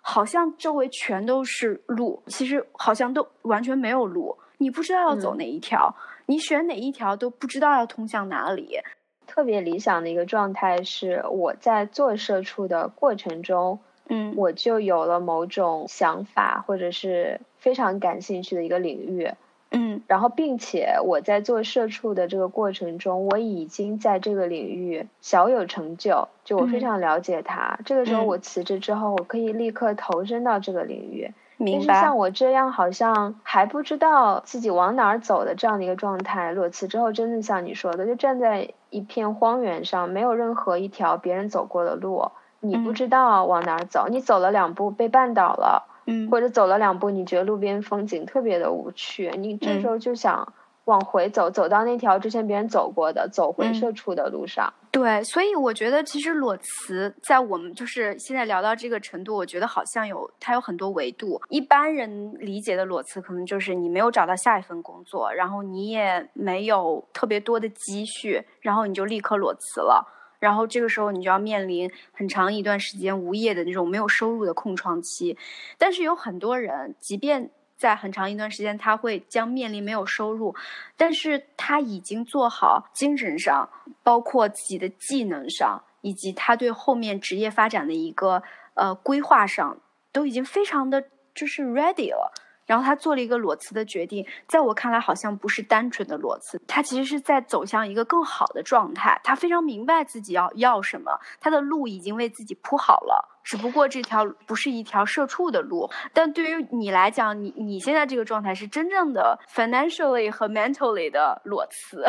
[0.00, 4.38] 好像周围全都是路，其实好像都完全没有路。
[4.56, 8.78] 你不知道要走哪一条，你选哪一条都不知道要通向哪里。
[9.26, 19.32] 特别理想的一个状态是，我在做社畜的过程中，嗯，我就有了某种想法，或者是非常感兴趣的一个领域，
[19.70, 27.78] 嗯，然后并且我在做社畜的这个过程中，我已经在这个领域小有成就，就我非常了解它。
[27.84, 31.32] 这个时候我辞职之后，我可以立刻投身到这个领域。
[31.58, 50.52] 但是像我这样好像还不知道自己往哪儿走的这样的一个状态，裸辞之后真的像你说的，就站在一片荒原上，没有任何一条别人走过的路，你不知道往哪儿走，你走了两步被绊倒了，嗯，或者走了两步你觉得路边风景特别的无趣，你这时候就想。
[50.86, 54.72] 往回走，走到那条之前别人走过的走回社畜的路上。
[54.96, 61.38] 对，所以我觉得其实裸辞在我们就是现在聊到这个程度，我觉得好像有它有很多维度。
[61.50, 70.02] 一般人理解的裸辞，可能就是你没有找到下一份工作，然后你也没有特别多的积蓄，然后你就立刻裸辞了，
[70.38, 75.36] 然后这个时候你就要面临很长一段时间无业的那种没有收入的空窗期。
[75.76, 80.54] 但是有很多人，即便在很长一段时间，他会将面临没有收入，
[80.96, 83.68] 但是他已经做好精神上，
[84.02, 88.42] 包括自己的技能上，以及他对后面职业发展的一个
[88.74, 89.76] 呃规划上，
[90.12, 92.32] 都已经非常的就是 ready 了。
[92.64, 99.20] 然后他做了一个裸辞的决定，在我看来好像不是单纯的裸辞，他其实是在走向一个更好的状态。
[99.22, 105.88] 他非常明白自己要要什么，他的路已经为自己铺好了，只不过这条不是一条社畜的路。
[106.12, 112.04] 但对于你来讲，你你现在这个状态是真正的 financially 和 mentally 的裸辞。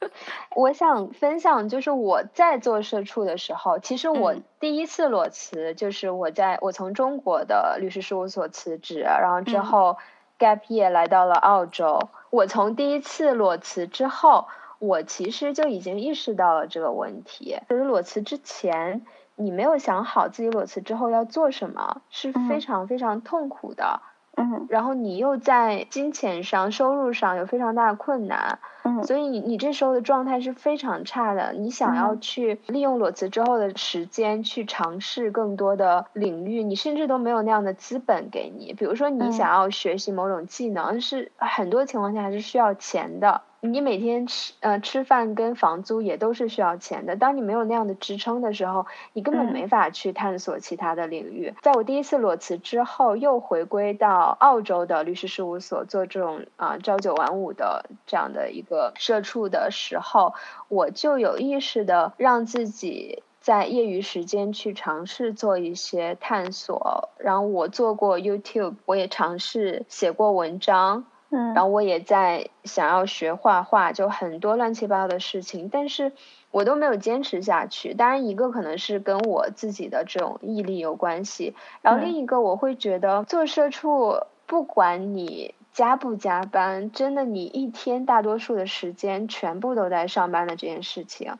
[0.54, 9.98] 我想分享，就是我在做社畜的时候，其实我第一次裸辞，就是我在我从中国的律师事务所辞职，然后之后
[10.38, 12.08] gap year 来到了澳洲。
[12.30, 14.46] 我从第一次裸辞之后，
[14.78, 17.58] 我其实就已经意识到了这个问题。
[17.68, 19.04] 就是裸辞之前，
[19.38, 24.00] 你没有想好自己裸辞之后要做什么，是非常非常痛苦的。
[24.36, 31.52] 嗯，然后你又在金钱上、收入上有非常大的困难，嗯，所以你你这时候的状态是非常差的。
[31.52, 38.72] 你想要去利用裸辞之后的时间去尝试更多的领域，你甚至都没有那样的资本给你。
[38.72, 43.42] 比如说，你想要学习某种技能，是很多情况下还是需要钱的。
[43.60, 47.16] 你每天吃呃吃饭跟房租也都是需要钱的。
[47.16, 51.52] 当你没有那样的支撑的时候，你根本没法去探索其他的领域。
[51.60, 60.34] 在我第一次裸辞之后，又回归到澳洲的律师事务所做这种啊朝九晚五的这样的一个社畜的时候，
[60.68, 67.08] 我就有意识的让自己在业余时间去尝试做一些探索。
[67.18, 71.04] 然后我做过 YouTube，我也尝试写过文章。
[71.30, 75.68] 嗯，然后我也在想要学画画，就很多乱七八糟的事情。
[75.68, 76.12] 但是
[76.50, 77.92] 我都没有坚持下去。
[77.92, 91.34] 当然，一个可能是跟我自己的这种毅力有关系，然后另一个我会觉得做社畜，不管你加不加班，真的你一天大多数的时间全部都在上班的这件事情，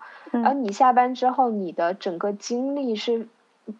[0.44, 3.26] 而你下班之后，你的整个精力是，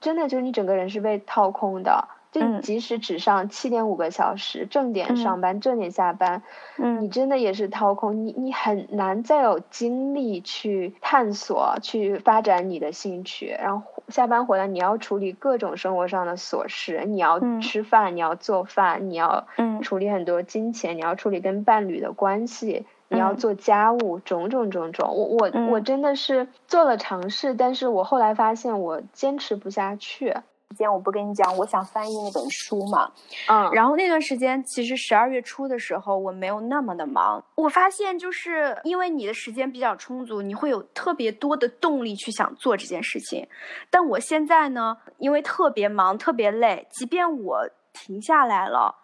[0.01, 2.09] 真的就是你整个人是被掏空的。
[2.33, 6.43] 就即使只上七点五个小时，正点上班，正点下班，
[6.77, 13.47] 嗯，你真的也是掏空，你你很难再有精力去探索、去发展你的兴趣。
[13.47, 19.47] 然后下班回来，你要处理各种生活上的琐事，你要吃饭，你要做饭，你要
[19.83, 25.15] 处理很多金钱，你要处理跟伴侣的关系，你要做家务，种种种种。
[25.15, 30.37] 我我我真的是做了尝试，但是我后来发现我坚持不下去。
[30.71, 33.11] 时间我不跟你讲，我想翻译那本书嘛，
[33.49, 43.49] 嗯，然后那段时间其实十二月初的时候我没有那么的忙，我发现就是因为你的时间比较充足，你会有特别多的动力去想做这件事情。
[43.89, 48.95] 但我现在呢，因为特别忙、特别累，即便我停下来了，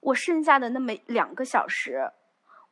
[0.00, 2.10] 我剩下的那么两个小时。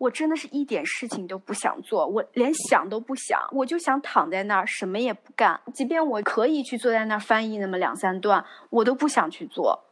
[0.02, 5.60] 我真的是一点事情都不想做，我连想都不想，我就想躺在那儿什么也不干。
[5.72, 9.84] 即便我可以去坐在那儿翻译那么两三段，我都不想去做，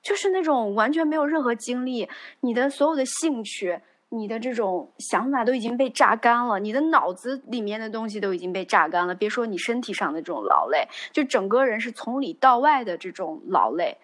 [0.00, 2.08] 就是那种完全没有任何精力。
[2.42, 9.16] 你的所有的兴趣，你的这种想法都已经被榨干了，你的脑子里面的东西都已经被榨干了。
[9.16, 13.98] 别说你身体上的这种劳累，就整个人是从里到外的这种劳累，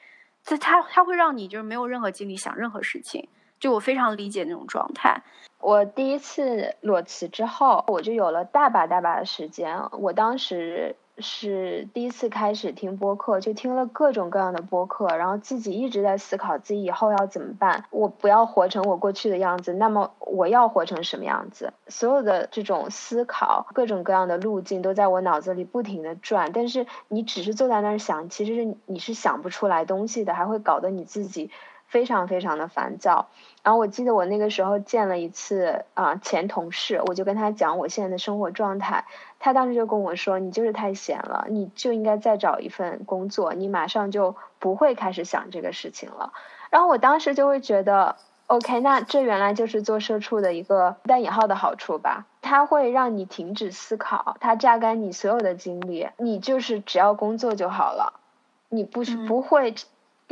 [0.44, 3.29] 它它它会让你就是没有任何精力想任何事情。
[3.62, 5.22] 就我非常理解那种状态。
[5.61, 9.81] 我第一次裸辞之后，我就有了大把大把的时间。
[9.92, 17.85] 我当时是第一次开始听播客，就听了各种各样的播客，然后自己一直在思考自己以后要怎么办。
[17.90, 21.72] 我不要活成我过去的样子，那么我要活成什么样子？
[21.87, 26.51] 所有的这种思考，各种各样的路径都在我脑子里不停的转。
[26.53, 31.53] 但是你只是坐在那儿想，其实是你是想不出来东西的，还会搞得你自己。
[31.93, 33.29] 非常非常的烦躁，
[33.63, 39.05] 然后我记得我那个时候见了一次啊前同事，我就跟他讲我现在的生活状态，
[39.39, 46.33] 他当时就跟我说：“你就是太闲了，你就应该再找一份工作，你马上就不会开始想这个事情了。”
[46.73, 58.15] 然后我当时就会觉得，OK，那这原来就是做社畜的一个带引号的好处吧，它会让你停止思考，它榨干你所有的精力，你就是只要工作就好了，
[58.71, 59.75] 你不是不会。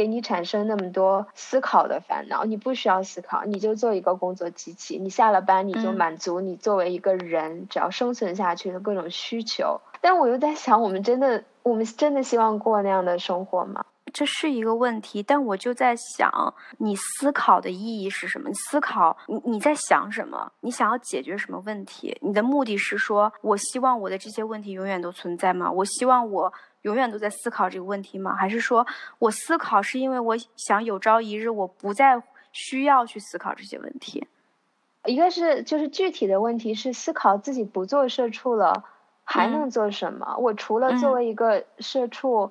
[0.01, 4.97] 给你产生那么多思考的烦恼，你不需要思考，你就做一个工作机器。
[4.97, 9.83] 你下了班，你就满足你作为一个人只要生存下去的各种需求。
[10.01, 13.85] 但我又在想，我们真的，我们真的希望过那样的生活吗？
[14.13, 15.23] 这是一个问题。
[15.23, 18.49] 但我就在想，你思考的意义是什么？
[18.49, 20.53] 你思考，你你在想什么？
[20.61, 22.17] 你想要解决什么问题？
[22.23, 25.71] 你的目的是说，我希望我的这些问题永远都存在吗？
[25.71, 26.53] 我希望我。
[26.83, 28.35] 永远都在思考这个问题吗？
[28.35, 28.87] 还是说
[29.19, 34.27] 我思考是因为我想有朝一日我不再需要去思考这些问题？
[35.05, 38.83] 一个是就是具体的问题是思考自己不做社畜了
[39.25, 40.35] 还能做什么？
[40.39, 42.51] 我除了作为一个社畜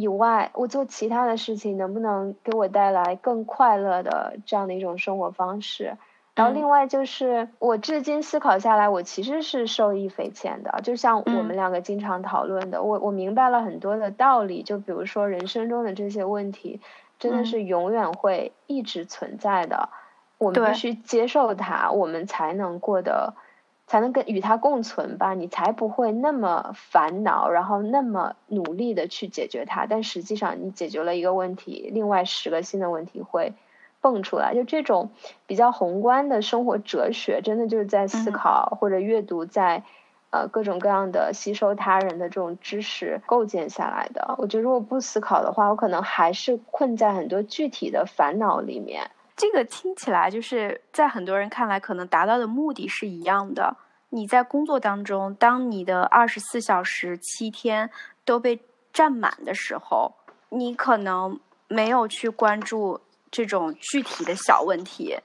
[0.00, 5.96] 以外，我做其他的事情能不能给我带来更快乐的这样的一种生活方式？
[6.34, 10.80] 然后另外就是，我至今思考下来，我其实是受益匪浅的。
[10.82, 14.62] 就像我们两个经常讨论的，我我明白了很多的道理。
[14.62, 16.80] 就比如说人生中的这些问题，
[17.18, 19.90] 真的是永远会一直存在的。
[20.38, 23.34] 我们必须接受它，我们才能过得，
[23.90, 25.34] 才能跟与它共存吧。
[25.34, 29.86] 你才不会那么烦恼，然后那么努力的去解决它。
[29.86, 33.52] 但实际上，你解决了一个问题，另外十个新的问题会。
[34.02, 35.10] 蹦出来，就这种
[35.46, 39.82] 比较宏观的生活哲学，真的就是在思考或者阅读，在
[40.30, 44.36] 呃各种各样的吸收他人的这种知识构建下来的。
[44.38, 49.10] 我觉得如果不思考的话，我可能还是困在很多具体的烦恼里面。
[49.40, 53.78] 这个听起来就是在很多人看来，可能达到的目的是一样的。
[54.10, 57.88] 你在工作当中，当你的二十四小时、七天
[58.26, 58.60] 都被
[58.92, 60.12] 占满的时候，
[60.50, 63.00] 你可能没有去关注。
[63.30, 65.16] 这种具体的小问题，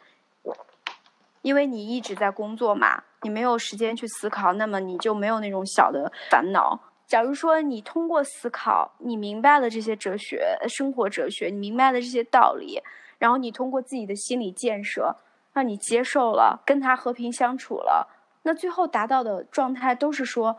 [1.41, 6.79] 因为你一直在工作嘛，你没有时间去思考，那么你就没有那种小的烦恼。
[7.07, 12.79] 假如说你通过思考，你明白了这些哲学、生活哲学，你明白了这些道理，
[13.17, 15.15] 然后你通过自己的心理建设，
[15.53, 18.07] 让你接受了，跟他和平相处了，
[18.43, 20.57] 那最后达到的状态都是说，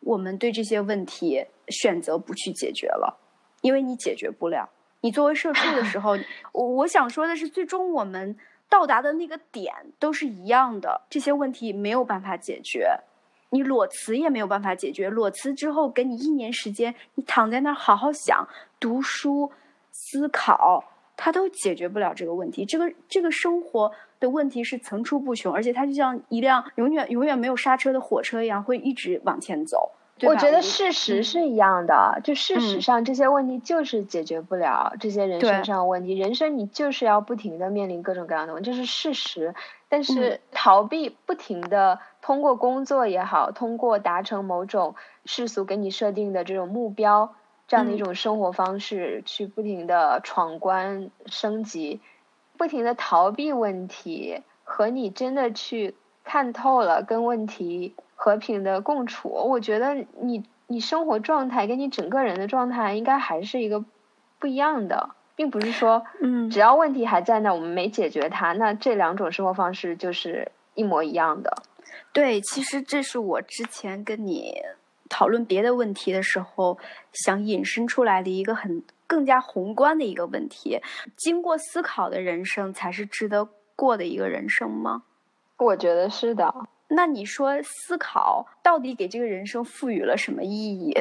[0.00, 3.18] 我们对这些问题选择不去解决了，
[3.60, 4.70] 因为你解决不了。
[5.02, 6.16] 你作为社畜的时候，
[6.52, 8.36] 我我想说的是，最终我们
[8.68, 13.00] 到达的那个点都是一样的，这些问题没有办法解决，
[13.50, 15.08] 你裸辞也没有办法解决。
[15.08, 18.46] 裸辞之后，给你一年时间，你躺在那儿好好想、
[18.78, 19.50] 读书、
[19.90, 20.84] 思考，
[21.22, 22.64] 它都解决不了这个问题。
[22.64, 29.92] 这个这个生活的问题是层出不穷，而且它就像一辆永远永远没有刹车的火车一样，会一直往前走。
[30.22, 36.12] 我觉得事实是一样的，就事实上这些问题就是解决不了这些人身上的问题。
[36.12, 39.54] 人生你就是要不停的面临各种各样的问题，这是事实。
[39.88, 44.94] 但是逃避，不停的通过工作也好，通过达成某种
[45.24, 47.34] 世俗给你设定的这种目标，
[47.70, 52.00] 这样的一种生活方式，去不停的闯关升级，
[52.58, 55.94] 不停的逃避问题，和你真的去
[56.24, 57.94] 看透了跟问题。
[58.22, 63.82] 和平的共处，我觉得你你生活状态跟你整个人的状态应该还是一个
[64.38, 71.62] 不一样的，并不是说，嗯，只要问题还在那，我们没解决它，那这两种生活方式就是一模一样的。
[72.12, 74.60] 对，其实这是我之前跟你
[75.10, 76.78] 讨论别的问题的时候
[77.12, 80.80] 想引申出来的一个很更加宏观的一个问题：
[81.16, 83.46] 经过思考的人生才是值得
[83.76, 85.02] 过的一个人生吗？
[85.58, 86.54] 我觉得是的。
[86.88, 90.92] 那你说思考到底给这个人生赋予了什么意义？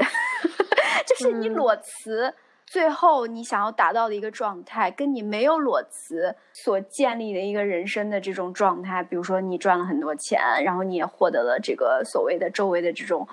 [1.08, 2.34] 就是你裸辞，
[2.68, 13.28] 最后你想要达到的一个状态，跟你没有裸辞所建立的一个人生的这种状态，比如说你赚了很多钱，然后你也获得了这个所谓的周围的这种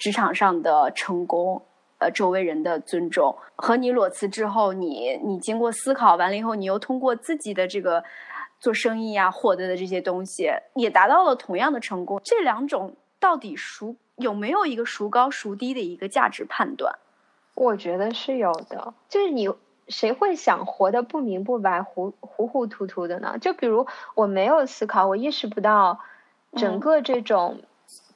[0.00, 1.62] 职场上的成功，
[1.98, 8.02] 呃，周围人的尊重，和你裸辞之后，你你经过思考完了以后，你又通过自己的这个。
[8.62, 12.20] 做生意啊，获得的这些东西也达到了同样的成功。
[12.22, 16.98] 这两种到底孰有没有一个孰高孰低的一个价值判断？
[17.54, 18.92] 我觉得是有的。
[19.08, 19.48] 就是你
[19.88, 23.38] 谁会想活得不明不白、糊糊糊涂涂的呢？
[23.40, 26.00] 就比如我没有思考，我意识不到
[26.54, 27.62] 整个这种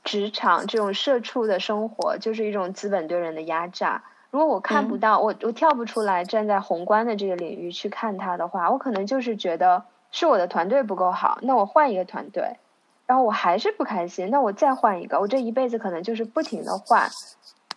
[0.04, 4.04] 职场、这种社畜的生活就是一种资本对人的压榨。
[4.30, 9.84] 如果我看不到，我我跳不出来，站在宏观的这个领域去看它的话，我可能就是觉得。
[10.16, 12.56] 是我的团队不够好，那我换一个团队，
[13.04, 17.10] 然后我还是不开心，那我再换一个，我这一辈子可能就是不停的换，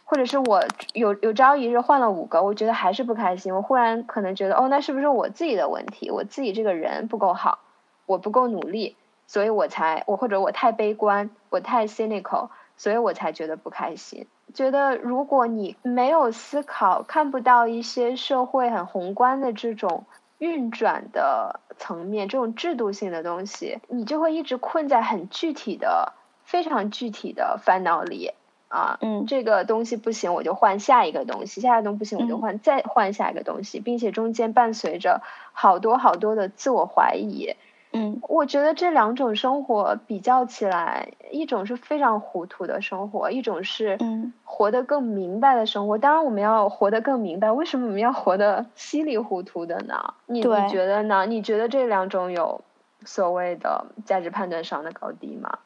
[0.05, 0.63] 或者是我
[0.93, 6.11] 有有朝一日换了五个，我觉得还是不开心，我忽然可能觉得哦，那是不是我自己的问题？
[6.11, 7.57] 我自己这个人不够好，
[8.05, 8.95] 我不够努力，
[9.27, 14.25] 所以我才我或者我太悲观，我太 cynical，所以我才觉得不开心。
[14.53, 20.05] 觉得如果你没有思考，看不到一些社会很宏观的这种。
[20.39, 26.13] 运转的层面，这种制度性的东西，你就会一直困在很具体的、
[26.43, 28.33] 非常具体的烦恼里
[28.67, 28.99] 啊。
[29.01, 35.23] 嗯，这个东西不行，我就换下一个东西；下一个东西不行，我就换再换下一个东西，并且中间伴随着
[35.53, 37.55] 好多好多的自我怀疑。
[37.93, 43.97] 嗯，我觉得这两种生活比较起来，一种是非常糊涂的生活，一种是
[44.43, 45.97] 活得更明白的生活。
[45.97, 50.13] 当然，我们要活得更明白，为什么我们要活得稀里糊涂的呢？
[50.25, 51.25] 你你觉得呢？
[51.25, 52.61] 你觉得这两种有
[53.05, 55.59] 所谓的价值判断上的高低吗？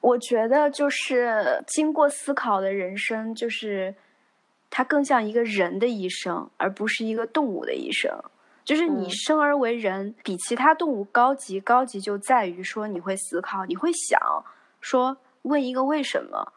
[0.00, 3.94] 我觉得就是经过思考的人生，就是
[4.70, 8.18] 它更像一个人的一生，而不是一个动物的一生。
[8.66, 14.20] 就是你生而为人，比其他动物高级，高级就在于说你会思考，你会想，
[14.80, 16.52] 说问一个为什么？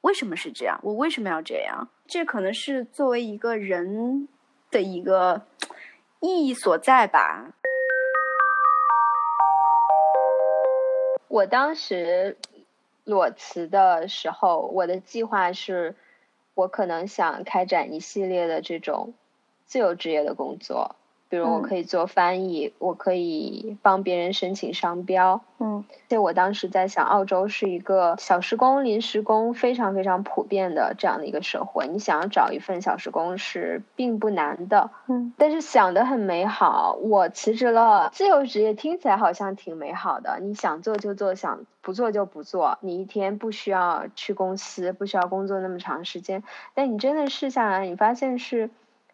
[0.00, 0.80] 为什么是这样？
[0.82, 1.90] 我为什么要这样？
[2.06, 4.26] 这可能是作为一个人
[4.70, 5.42] 的一个
[6.20, 7.52] 意义所在吧。
[11.28, 12.38] 我当时
[13.04, 15.94] 裸辞的时候，我的计划是，
[16.54, 19.12] 我可能想开展一系列的这种
[19.66, 20.96] 自由职业的工作。
[21.32, 25.40] 比如我可以做翻译，我可以帮别人申请商标。
[25.58, 34.90] 嗯，且我当时在想，澳洲是一个小时工、临时工非常非常普遍的这样的一个社会，你想要找一份小时工是并不难的。
[35.08, 46.42] 嗯，但是想的很美好，我辞职了，自由职业听起来好像挺美好的，你想做就做，想不做就不做，你一天不需要去公司，不需要工作那么长时间。
[46.74, 48.68] 但你真的试下来，你发现是。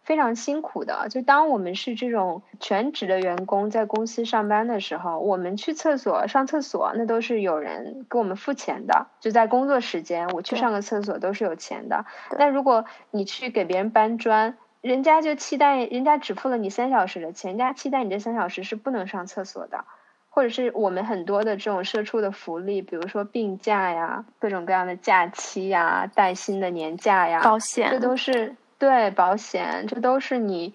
[0.08, 9.08] 非常辛苦的，就当我们是这种全职的员工，在公司上班的时候，我们去厕所上厕所，那都是有人给我们付钱的。
[9.20, 12.06] 就在工作时间，我去上个厕所都是有钱的。
[12.38, 19.84] 那如果你去给别人搬砖，人家就期待，人家只付了你三小时的钱，人家期待你这三小时是不能上厕所的。
[20.30, 28.56] 或者是我们很多的这种社畜的福利，比如说病假呀，各种各样的假期呀，带薪的年假呀，保险，这都是。
[28.78, 30.74] 对保险，这都是你，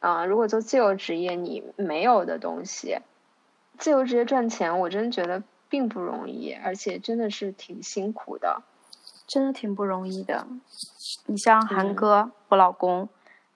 [0.00, 2.98] 啊，如果做自由职业你没有的东西。
[3.78, 8.62] 自由职业赚钱，我真觉得并不容易，而且真的是挺辛苦的，
[9.26, 10.46] 真的挺不容易的。
[11.26, 13.08] 你像韩哥，我老公，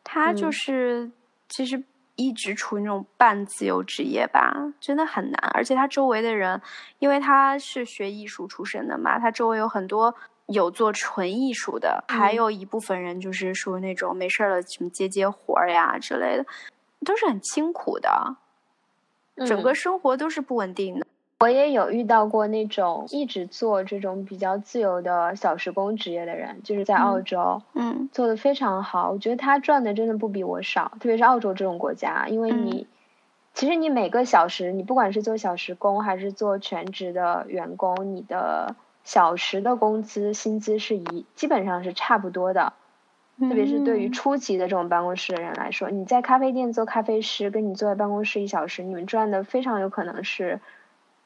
[0.02, 1.10] 他就是
[1.48, 1.84] 其实
[2.16, 5.50] 一直处于那种半自由职业吧，真的很难。
[5.54, 6.60] 而且他周围的人，
[6.98, 10.14] 因为他是学艺术出身的嘛，他周围有很多
[10.46, 16.46] 有做纯艺术的，还有一部分人就是属于那种没事了什么接接活儿呀之类的，
[17.04, 18.36] 都是很辛苦的。
[19.46, 21.06] 整个生活都是不稳定的。
[21.40, 29.10] 我也有遇到过那种一直做这种比较自由的小时工职业的人，就是在澳洲，嗯，做的非常好。
[29.10, 32.86] 我觉得他赚的真的不比我少，特别是澳洲这种国家，因为你
[33.52, 38.74] 其实你每个小时，你不管是做小时工还是做全职的员工，你的
[39.06, 42.74] 小时的工资薪资是一基本上是差不多的。
[43.38, 50.60] 特别是对于初级的这种办公室的人来说，你在咖啡店做咖啡师，跟你坐在办公室一小时，你们赚的非常有可能是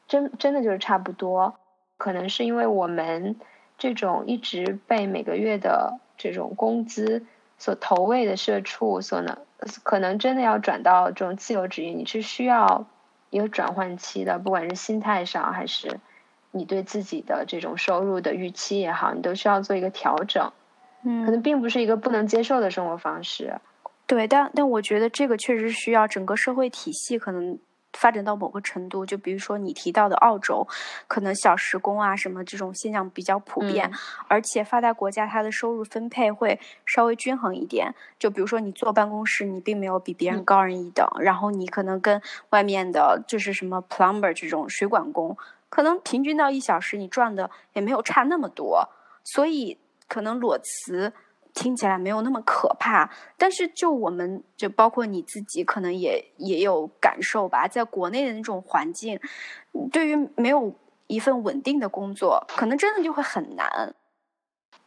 [0.07, 1.55] 真真的就是差不多。
[1.97, 3.37] 可能是因为我们
[3.77, 7.25] 这种一直被每个月的这种工资
[7.57, 9.37] 所投喂的社畜，所能
[9.83, 12.85] 可能真的要转到这种自由职业，你是需要
[13.29, 15.99] 一个转换期的，不管是心态上还是
[16.51, 20.51] 你对自己的这种收入的预期也好，你都需要做一个调整。
[21.03, 23.55] 嗯，可能并不是一个不能接受的生活方式。
[24.05, 27.57] 对，但但我觉得这个确实需要整个社会体系可能
[27.93, 29.05] 发展到某个程度。
[29.05, 30.67] 就比如说你提到的澳洲，
[31.07, 33.89] 可能小时工啊什么这种现象比较普遍，
[34.27, 37.95] 而且发达国家它的收入分配会稍微均衡一点。
[38.19, 45.37] 就比如说你坐办公室，你并没有比别人高人一等，然后你可能跟外面的就是什么 plumber 这种水管工，
[45.71, 48.87] 可能平均到一小时你赚的也没有差那么多，
[49.23, 49.79] 所以。
[50.13, 51.13] 可能裸辞
[51.53, 57.65] 听起来没有那么可怕，但是就我们就包括你自己，可能也也有感受吧。
[57.65, 59.17] 在国内的那种环境，
[59.89, 60.75] 对于没有
[61.07, 63.95] 一份稳定的工作，可能真的就会很难。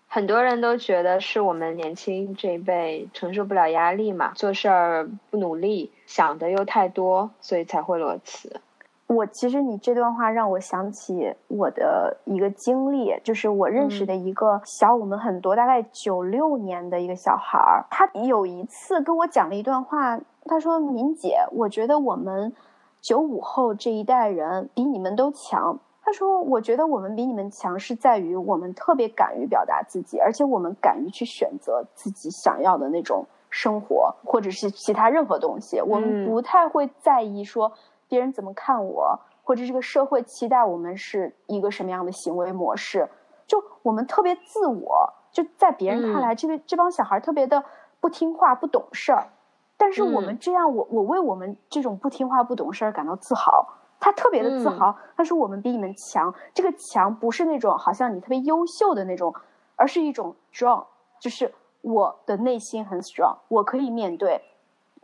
[0.06, 8.60] 很多人都觉得是我们年轻这一辈承受不了压力嘛，做事儿不努力，想的又太多，所以才会裸辞。
[9.06, 22.54] 我其实你这段话让我想起我的一个经历，就是我认识的一个小我们很多，大概九六年的一个小孩儿，他有一次跟我讲了一段话，他说：“敏姐，我觉得我们
[23.02, 35.82] 九五后这一代人比你们都强。”他说：“我觉得我们比你们强是在于我们特别敢于表达自己，而且我们敢于去选择自己想要的那种生活，或者是其他任何东西。
[35.82, 37.70] 我们不太会在意说。”
[38.08, 43.08] 别人怎么看我，或者这个社会期待我们是一个什么样的行为模式？
[43.46, 47.62] 就我们特别自我，就在别人看来，这个这帮小孩特别的
[48.00, 49.28] 不听话、不懂事儿。
[49.76, 53.68] 但是我们这样，我我为我们这种不听话、不懂事儿感到自豪。
[54.00, 56.34] 他特别的自豪，他说我们比你们强。
[56.52, 59.34] 这个强不是那种好像你特别优秀的那种，
[59.76, 60.84] 而是一种 strong，
[61.18, 64.42] 就是我的内心很 strong，我可以面对。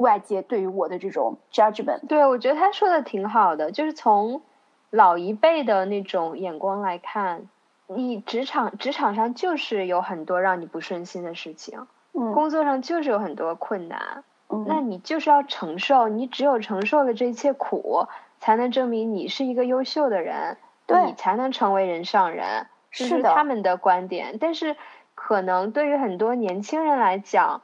[0.01, 4.41] 外界对于我的这种 judgment，对我觉得他说的挺好的，就是从
[4.89, 7.49] 老一辈的那种眼光来看，
[7.87, 18.07] 你职场职场上就是有很多让你不顺心的事情，嗯，工作上就是有很多困难，嗯，那你就是要承受，你只有承受了这一切苦，
[18.39, 24.39] 才能证明你是一个优秀的人，对，你才能成为人上人，是他们的观点。
[24.41, 24.77] 但是
[25.15, 27.61] 可能对于很多年轻人来讲，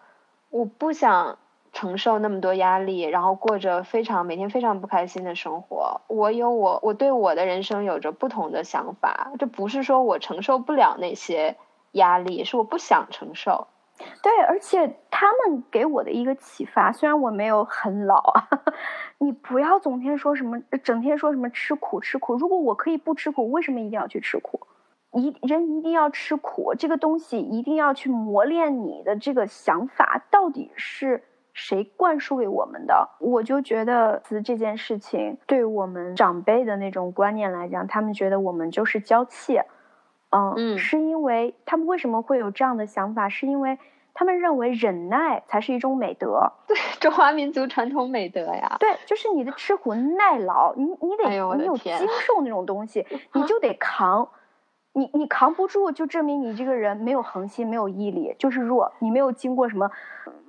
[0.51, 1.39] 我不想。
[1.77, 6.01] 承受那么多压力，然后过着非常每天非常不开心的生活。
[6.09, 9.31] 我有我，我对我的人生有着不同的想法。
[9.39, 11.55] 这不是说我承受不了那些
[11.93, 13.67] 压力，是我不想承受。
[14.23, 18.33] 对，而且他们给我的一个启发，虽然我没有很老，
[19.21, 22.37] 你不要总天说什么，整天说什么吃苦吃苦。
[22.37, 24.67] 如果我可以不吃苦，为什么一定要去吃苦？
[25.13, 31.23] 一人一定要吃苦，这个东西一定要去磨练你的这个想法，到底是。
[31.59, 33.09] 谁灌输给我们的？
[33.19, 39.59] 我就觉得词，这件事情对我们长辈的那种观念来讲，他们觉得我们就是娇气，
[40.29, 43.31] 嗯，是因为他们为什么会有这样的想法？
[43.31, 43.79] 是因为
[44.13, 48.77] 他们认为忍耐才是一种美德， 对中华民族传统美德呀。
[48.79, 54.29] 对，就是你的吃苦耐劳，你你得你有经 受那种东西，你就得扛，
[54.93, 59.91] 你你扛不住，就证明你这个人没有恒心，没有毅力，就是弱，你没有经过什么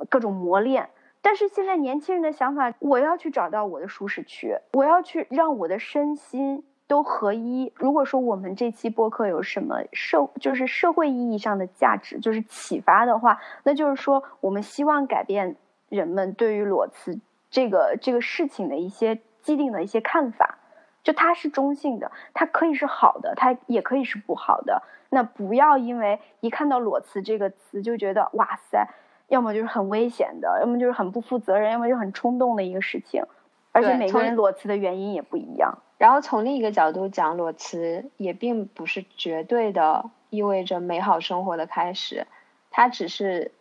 [0.09, 0.89] 各种磨练。
[1.27, 7.73] 但是现在年轻人的想法，我要去找到我的舒适区，我要去让我的身心都合一。
[7.75, 15.57] 如果说我们这期播客有什么社，就是社会意义上的价值，就是启发的话，那就是说我们希望改变
[15.89, 17.19] 人们对于裸辞
[17.49, 20.59] 这个这个事情的一些既定的一些看法。
[21.03, 24.81] 就它是中性的，它可以是好的，它也可以是不好的。
[25.09, 28.87] 那不要因为一看到裸辞这个词就觉得哇塞，
[29.27, 33.23] 要么就是很危险的，要么就是很不负责任，要么就很冲动的一个事情。
[33.71, 35.79] 而且每个人裸辞的原因也不一样。
[35.97, 42.27] 然后从另一个角度讲，裸辞也并不是绝对的意味着美好生活的开始，
[42.71, 43.51] 它只是。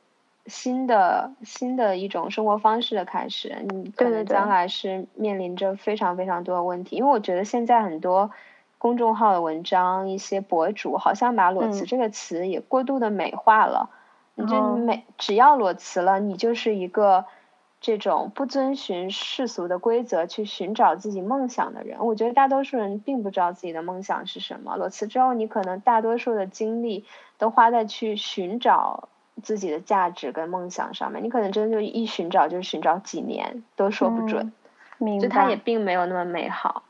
[0.49, 6.95] 新的新的一种生活方式的开始，你可能将来是面临着非常非常多的问题。
[6.95, 8.31] 因为我觉得现在很多
[8.79, 13.91] 公众号的文章，一些博主好像把裸辞这个词也过度的美化了。
[14.37, 17.25] 你就每，只要裸辞了，你就是一个
[17.81, 22.07] 这种不遵循世俗的规则去寻找自己梦想的人。
[22.07, 24.77] 我觉得大多数人并不知道自己的梦想是什么。
[24.77, 27.05] 裸辞之后，你可能大多数的精力
[27.39, 29.09] 都花在去寻找。
[29.43, 34.51] 自己的价值跟梦想上面，你可能真的就一寻找就是寻找几年都说不准，
[35.21, 36.85] 就它也并没有那么美好。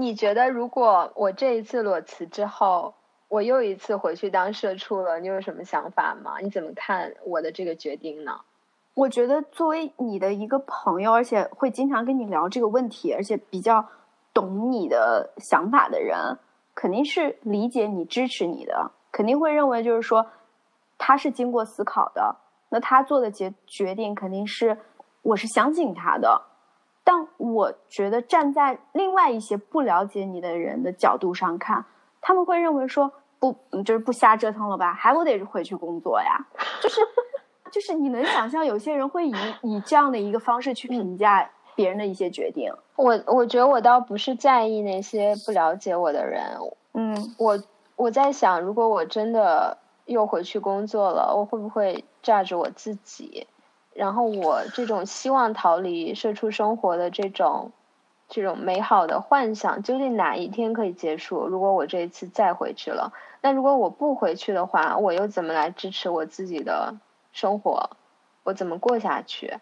[0.00, 2.94] 你觉得如果我这一次裸辞之后，
[3.28, 6.38] 我又一次回去当社畜了，你有什么想法吗？
[6.40, 8.40] 你怎么看我的这个决定呢？
[8.94, 13.86] 我觉得作为你的一个朋友，而且会经常跟你聊这个问题，而且比较
[14.32, 16.38] 懂你的想法的人。
[16.74, 20.26] 肯定是理解你、支持你的，肯定会认为就是说，
[20.96, 22.36] 他是经过思考的，
[22.70, 24.78] 那他做的决决定肯定是
[25.20, 26.40] 我是相信他的。
[27.10, 31.84] 但我觉得站在另外一些不了解你的人的角度上看，
[32.20, 36.46] 他们会认为说不，就是不瞎折腾了吧，还不得回去工作呀？
[36.80, 37.00] 就是
[37.72, 41.50] 就是你能想象有些人会以以这样的一个方式去评价。
[41.76, 46.58] 别人的一些决定，我我觉得我倒不是在意那些不了解我的人，
[46.92, 47.58] 嗯，我
[47.96, 53.46] 我在想，如果我真的又回去工作了，我会不会炸着我自己？
[53.94, 57.72] 然后我这种希望逃离社畜生活的这种
[58.28, 61.46] 这种美好的幻想，究竟哪一天可以结束？
[61.46, 66.94] 如果我这一次再回去了，那如果我不回去的话，我又怎么来支持我自己的
[67.32, 67.90] 生活？
[68.44, 69.58] 我怎么过下去？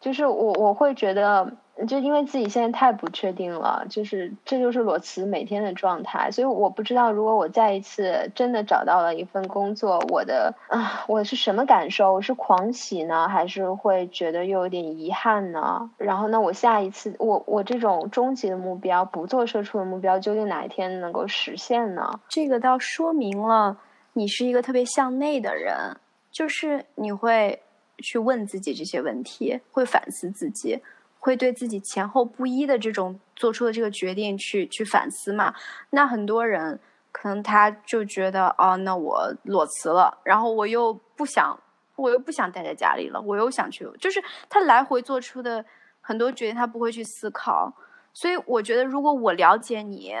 [0.00, 1.52] 就是我我会觉得，
[1.86, 12.12] 就因为自己现在太不确定了，就是这就是裸辞每天的状态，所以我不知道如果我再一次真的找到了一份工作，我的啊我是什么感受？
[12.12, 15.90] 我是狂喜呢，还是会觉得又有点遗憾呢？
[15.98, 22.20] 然后呢，我下一次我我这种终极的目标，不做社畜的目标，究竟哪一天能够实现呢？
[22.28, 23.78] 这个倒说明了
[24.14, 25.96] 你是一个特别向内的人，
[26.32, 27.60] 就是你会。
[28.00, 30.80] 去问自己这些问题，会反思自己，
[31.28, 35.54] 会对自己前后不一的这种做出的这个决定去去反思嘛？
[35.90, 36.80] 那很多人
[37.12, 41.60] 可能他就觉得，哦，那我裸辞了，然后我又不想，
[41.96, 45.62] 我又不想待在家里了，我又想去，就是他来回做出的
[46.00, 47.70] 很多决定，他不会去思考。
[48.14, 50.14] 所以我觉得，如果我了解你，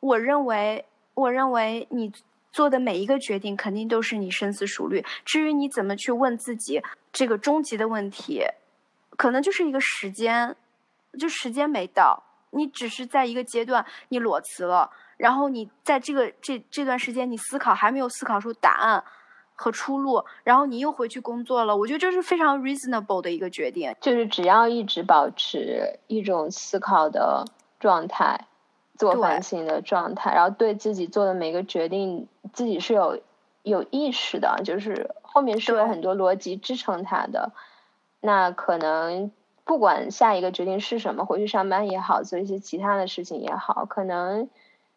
[0.00, 2.12] 我认为，我认为你。
[2.52, 5.04] 做的每一个决定肯定都是你深思熟虑。
[5.24, 8.42] 至于你怎么去问自己这个终极的问题，
[9.20, 10.56] 可能就是一个时间，
[11.18, 12.22] 就时间没到。
[12.52, 19.04] 你只是在一个阶段，你裸辞了，然后你在这个这这段时间，你思考还没有思考出答案
[19.54, 21.76] 和出路，然后你又回去工作了。
[21.76, 23.94] 我觉得这是非常 reasonable 的一个决定。
[24.00, 27.44] 就是只要一直保持一种思考的
[27.78, 28.46] 状态。
[28.96, 33.18] 做反省的状态，然后对自己做的每个决定，自己是有
[33.62, 37.52] 有意识的，就是后面是有很多逻辑支撑它的。
[38.20, 39.30] 那可能
[39.64, 44.48] 不管下一个决定是什么，回去上班也好，做一些其他的事情也好，可能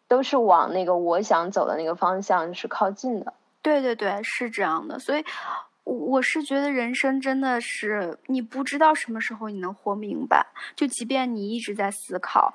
[0.08, 3.32] 都是往那个我想走的那个方向是靠近的。
[3.62, 4.98] 对对对，是这样的。
[4.98, 5.24] 所以，
[5.84, 10.46] 我是觉得人生真的是你不知道什么时候你能活明白，
[10.76, 12.52] 就即便你一直在思考。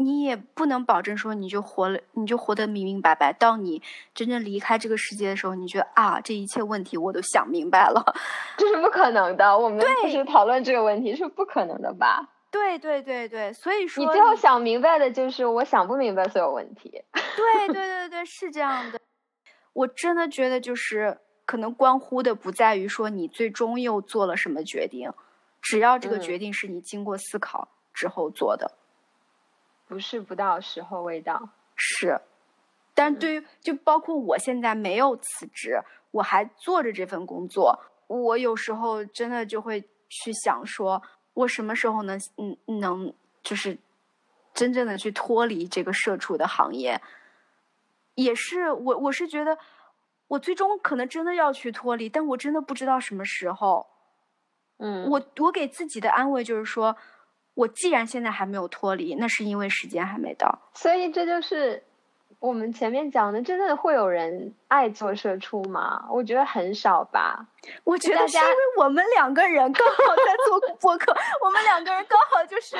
[0.00, 3.32] 你也不能保证说你就活了，你就活得明明白白。
[3.34, 3.82] 到你
[4.14, 8.02] 真正离开这个世界的时候，你觉得啊，这一切问题我都想明白了，
[8.56, 9.58] 这是不可能的。
[9.58, 12.30] 我们不是讨论这个问题是不可能的吧？
[12.50, 16.90] 对对对对，所以说你最后想明白的就是我想不明白所有问题。
[17.36, 18.98] 对对对对，是这样的。
[19.74, 25.12] 我真的觉得就是可能关乎的不在于说你最终又做了什么决定，
[25.60, 28.78] 只要这个决定是你经过思考之后做的。
[29.90, 32.20] 不是不到时候未到，是，
[32.94, 35.82] 但对于就包括我现在没有辞职，
[36.12, 37.76] 我还做着这份工作，
[38.06, 41.02] 我有时候真的就会去想，说
[41.34, 43.12] 我什么时候能嗯能
[43.42, 43.76] 就是
[44.54, 47.02] 真正的去脱离这个社畜的行业，
[48.14, 49.58] 也是我我是觉得
[50.28, 53.88] 我最终可能真的要去脱离，但我真的不知道什么时候，
[54.78, 56.96] 嗯，我我给自己的安慰就是说，
[57.60, 60.58] 我既然现在还没有脱离，那是因为时间还没到。
[60.72, 61.84] 所以这就是
[62.38, 66.06] 我们前面讲的，真的会有人爱做社畜吗？
[66.10, 67.46] 我觉得很少吧。
[67.84, 72.76] 我觉得是因为我们两个人刚好在做 播客，我们两个人刚好就是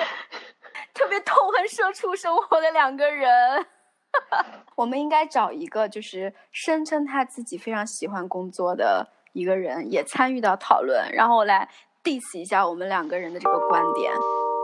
[0.95, 3.67] 特别痛恨社畜生活的两个人。
[4.77, 11.69] 我们应该找一个就是声称他自己非常喜欢工作的一个人，也参与到讨论，然后来
[12.03, 14.11] diss 一下我们两个人的这个观点。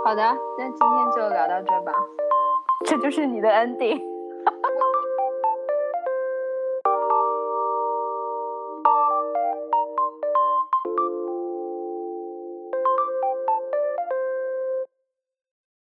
[0.06, 0.22] 好的，
[0.56, 1.92] 那今天就聊到这吧。
[2.84, 4.15] 这就是你的 ending。